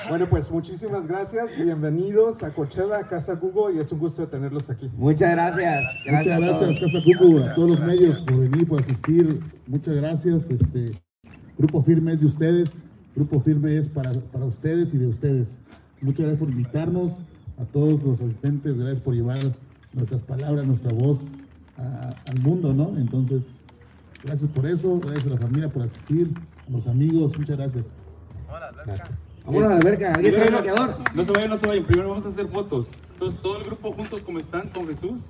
Bueno, 0.09 0.29
pues 0.29 0.51
muchísimas 0.51 1.07
gracias, 1.07 1.57
bienvenidos 1.57 2.43
a 2.43 2.51
Coachella, 2.51 2.99
a 2.99 3.09
Casa 3.09 3.35
Google 3.35 3.77
y 3.77 3.81
es 3.81 3.93
un 3.93 3.99
gusto 3.99 4.27
tenerlos 4.27 4.71
aquí. 4.71 4.91
Muchas 4.97 5.33
gracias. 5.33 5.85
Muchas 6.07 6.41
gracias, 6.41 6.81
Casa 6.81 6.99
Cucu, 7.05 7.39
a 7.39 7.55
todos 7.55 7.71
los 7.71 7.81
medios 7.81 8.21
por 8.21 8.39
venir, 8.39 8.67
por 8.67 8.81
asistir. 8.81 9.41
Muchas 9.67 9.97
gracias. 9.97 10.49
Este 10.51 10.93
Grupo 11.59 11.83
Firme 11.83 12.13
es 12.13 12.21
de 12.21 12.27
ustedes. 12.27 12.83
Grupo 13.15 13.41
Firme 13.41 13.77
es 13.77 13.89
para, 13.89 14.13
para 14.13 14.47
ustedes 14.47 14.95
y 14.95 14.99
de 14.99 15.09
ustedes. 15.09 15.61
Muchas 16.01 16.21
gracias 16.21 16.39
por 16.39 16.49
invitarnos, 16.49 17.13
a 17.61 17.65
todos 17.65 18.03
los 18.03 18.21
asistentes. 18.21 18.79
Gracias 18.79 19.03
por 19.03 19.15
llevar 19.15 19.39
nuestras 19.95 20.23
palabras, 20.23 20.65
nuestra 20.67 20.93
voz 20.93 21.19
a- 21.79 22.15
al 22.31 22.39
mundo, 22.41 22.73
¿no? 22.75 22.97
Entonces, 22.99 23.43
gracias 24.23 24.51
por 24.51 24.67
eso. 24.67 24.99
Gracias 25.01 25.27
a 25.27 25.31
la 25.31 25.39
familia 25.39 25.69
por 25.69 25.83
asistir, 25.83 26.31
a 26.69 26.71
los 26.73 26.87
amigos. 26.87 27.37
Muchas 27.39 27.57
gracias. 27.57 27.85
Gracias. 28.87 29.11
Vámonos 29.45 29.67
a 29.67 29.71
la 29.71 29.77
alberca. 29.77 30.15
¿Alguien 30.15 30.35
trae 30.35 30.49
bloqueador? 30.51 30.97
No 31.15 31.25
se 31.25 31.33
vayan, 31.33 31.51
no 31.51 31.59
se 31.59 31.67
vayan. 31.67 31.85
Primero 31.85 32.09
vamos 32.11 32.27
a 32.27 32.29
hacer 32.29 32.47
fotos. 32.49 32.87
Entonces, 33.15 33.41
todo 33.43 33.59
el 33.59 33.65
grupo 33.65 33.93
juntos 33.93 34.21
como 34.23 34.39
están 34.39 34.69
con 34.69 34.87
Jesús. 34.89 35.21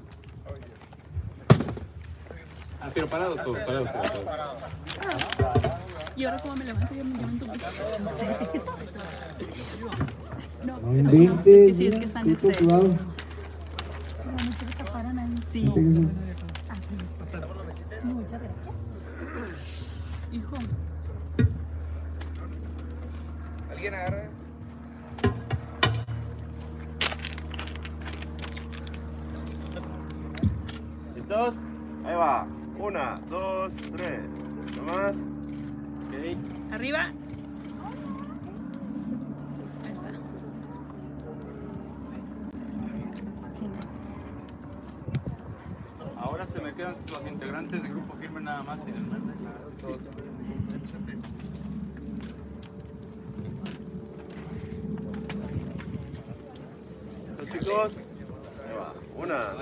Ah, 2.81 2.90
pero 2.92 3.07
parados 3.07 3.42
todos, 3.44 3.59
parados 3.61 3.88
todos. 3.92 4.20
parados. 4.25 4.57
Y 6.16 6.25
ahora 6.25 6.38
como 6.42 6.57
me 6.57 6.64
levanto, 6.64 6.94
yo 6.94 7.05
me 7.05 7.16
levanto. 7.16 7.46
No 7.46 8.11
sé. 8.11 8.27
No, 10.66 10.79
No 10.81 10.96
inventes. 10.96 11.46
Es 11.46 11.66
que 11.68 11.75
sí, 11.75 11.87
es 11.87 11.96
que 11.96 12.05
están 12.05 12.27
mira, 12.27 12.38
tú 15.52 15.58
este. 15.58 15.72
cuidado. 15.72 16.08
Sí. 16.78 18.04
Muchas 18.04 18.40
gracias. 18.42 20.04
Hijo. 20.32 20.56
¿Alguien 23.70 23.94
agarra? 23.94 24.28
¿Listos? 31.14 31.56
Ahí 32.04 32.14
va. 32.14 32.46
Una, 32.78 33.20
dos, 33.28 33.74
tres. 33.92 34.20
¿No 34.76 34.82
más? 34.82 35.12
Ok. 35.12 36.72
Arriba. 36.72 37.00
Ahí 39.84 39.92
está. 39.92 40.10
Ahora 46.20 46.46
se 46.46 46.60
me 46.60 46.74
quedan 46.74 46.96
los 47.22 47.32
integrantes 47.32 47.82
del 47.82 47.92
grupo 47.92 48.14
firme 48.14 48.40
nada 48.40 48.62
más. 48.62 48.78
sin 48.85 48.94
el 48.94 49.04
verde. 49.04 49.35
¿Listos, 57.38 57.48
chicos? 57.52 57.98
Una. 59.16 59.52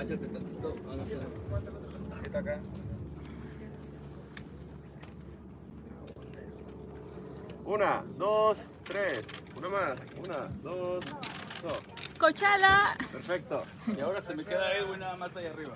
Una, 7.63 8.03
dos, 8.17 8.57
tres. 8.83 9.25
Una 9.57 9.69
más. 9.69 9.97
Una, 10.21 10.37
dos, 10.63 11.05
dos. 11.61 11.79
Cochala. 12.17 12.95
Perfecto. 13.11 13.63
Y 13.87 13.99
ahora 13.99 14.21
se 14.21 14.35
me 14.35 14.43
queda 14.43 14.73
Edwin 14.73 14.99
nada 14.99 15.15
más 15.17 15.35
ahí 15.35 15.45
arriba. 15.45 15.75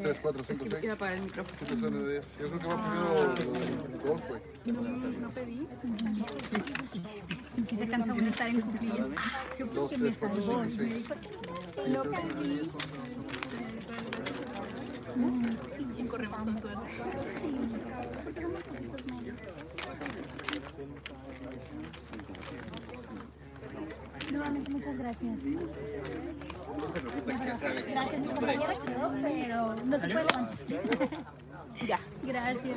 tres, 0.00 0.18
cuatro, 0.20 0.44
cinco, 0.44 0.64
es 0.64 0.64
que 0.64 0.70
seis. 0.70 0.80
quiero 0.80 0.94
apagar 0.94 1.16
el 1.16 1.22
micrófono. 1.22 1.56
Siete 1.58 1.76
son 1.76 1.92
de 1.92 2.12
diez. 2.12 2.26
Yo 2.38 2.48
creo 2.48 2.58
que 2.58 2.66
va 2.66 3.34
primero 3.34 3.58
golf, 4.04 4.28
güey. 4.28 4.40
No, 4.66 4.82
no 4.82 5.30
pedí. 5.30 5.68
Sí 7.66 7.76
se 7.76 7.88
cansa 7.88 8.12
uno 8.12 8.24
de 8.24 8.30
estar 8.30 8.48
en 8.48 8.60
cumpleaños. 8.60 9.08
Yo 9.58 9.68
creo 9.68 9.82
Dos, 9.82 9.90
que 9.90 9.95
me 10.06 10.12
tres, 10.12 10.18
cuatro, 10.18 10.42
salvó. 10.42 10.64
cinco, 10.64 10.82
Me 10.82 10.88
seis. 10.90 10.94
dijo, 10.96 11.14
"Sí, 11.84 11.90
no 11.92 12.02
casi. 12.10 12.70
Sí, 15.76 15.86
sí, 15.96 16.02
corremos 16.06 16.38
con 16.40 16.58
suerte. 16.60 16.90
Nuevamente 24.30 24.70
muchas 24.70 24.98
gracias. 24.98 25.38
Gracias, 27.26 28.20
mi 28.20 28.28
compañera 28.28 28.74
quedó, 28.84 29.12
pero 29.22 29.74
no 29.84 29.98
se 30.00 30.08
puede 30.08 30.24
levantar. 30.24 30.56
Ya. 31.86 31.98
Gracias. 32.22 32.76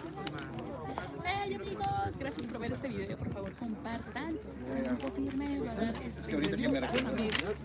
ver 2.61 2.71
este 2.73 2.87
video. 2.87 3.17
Por 3.17 3.33
favor, 3.33 3.51
compartan. 3.53 4.37
Se 4.67 4.81
grupo 4.83 5.11
firme, 5.11 5.61
¿verdad? 5.61 5.95
Este, 6.05 6.33
ahorita 6.35 6.57
que 6.57 6.67
me 6.69 6.77
amigos. 6.77 7.63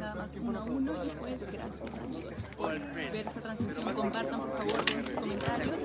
Nada 0.00 0.14
más 0.14 0.36
uno 0.36 0.58
a 0.58 0.64
uno. 0.64 1.04
Y 1.04 1.08
pues, 1.10 1.52
gracias 1.52 1.98
amigos 2.00 2.34
por 2.56 2.80
ver 2.94 3.14
esta 3.14 3.40
transmisión. 3.40 3.94
Compartan, 3.94 4.40
por 4.40 4.56
favor, 4.56 4.84
en 4.96 5.06
sus 5.06 5.16
comentarios. 5.16 5.76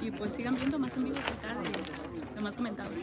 Y 0.00 0.10
pues 0.12 0.32
sigan 0.32 0.54
viendo 0.54 0.78
más 0.78 0.96
en 0.96 1.04
vivos 1.04 1.20
acá 1.20 1.60
de, 1.60 2.34
de 2.34 2.40
más 2.40 2.56
comentados. 2.56 2.94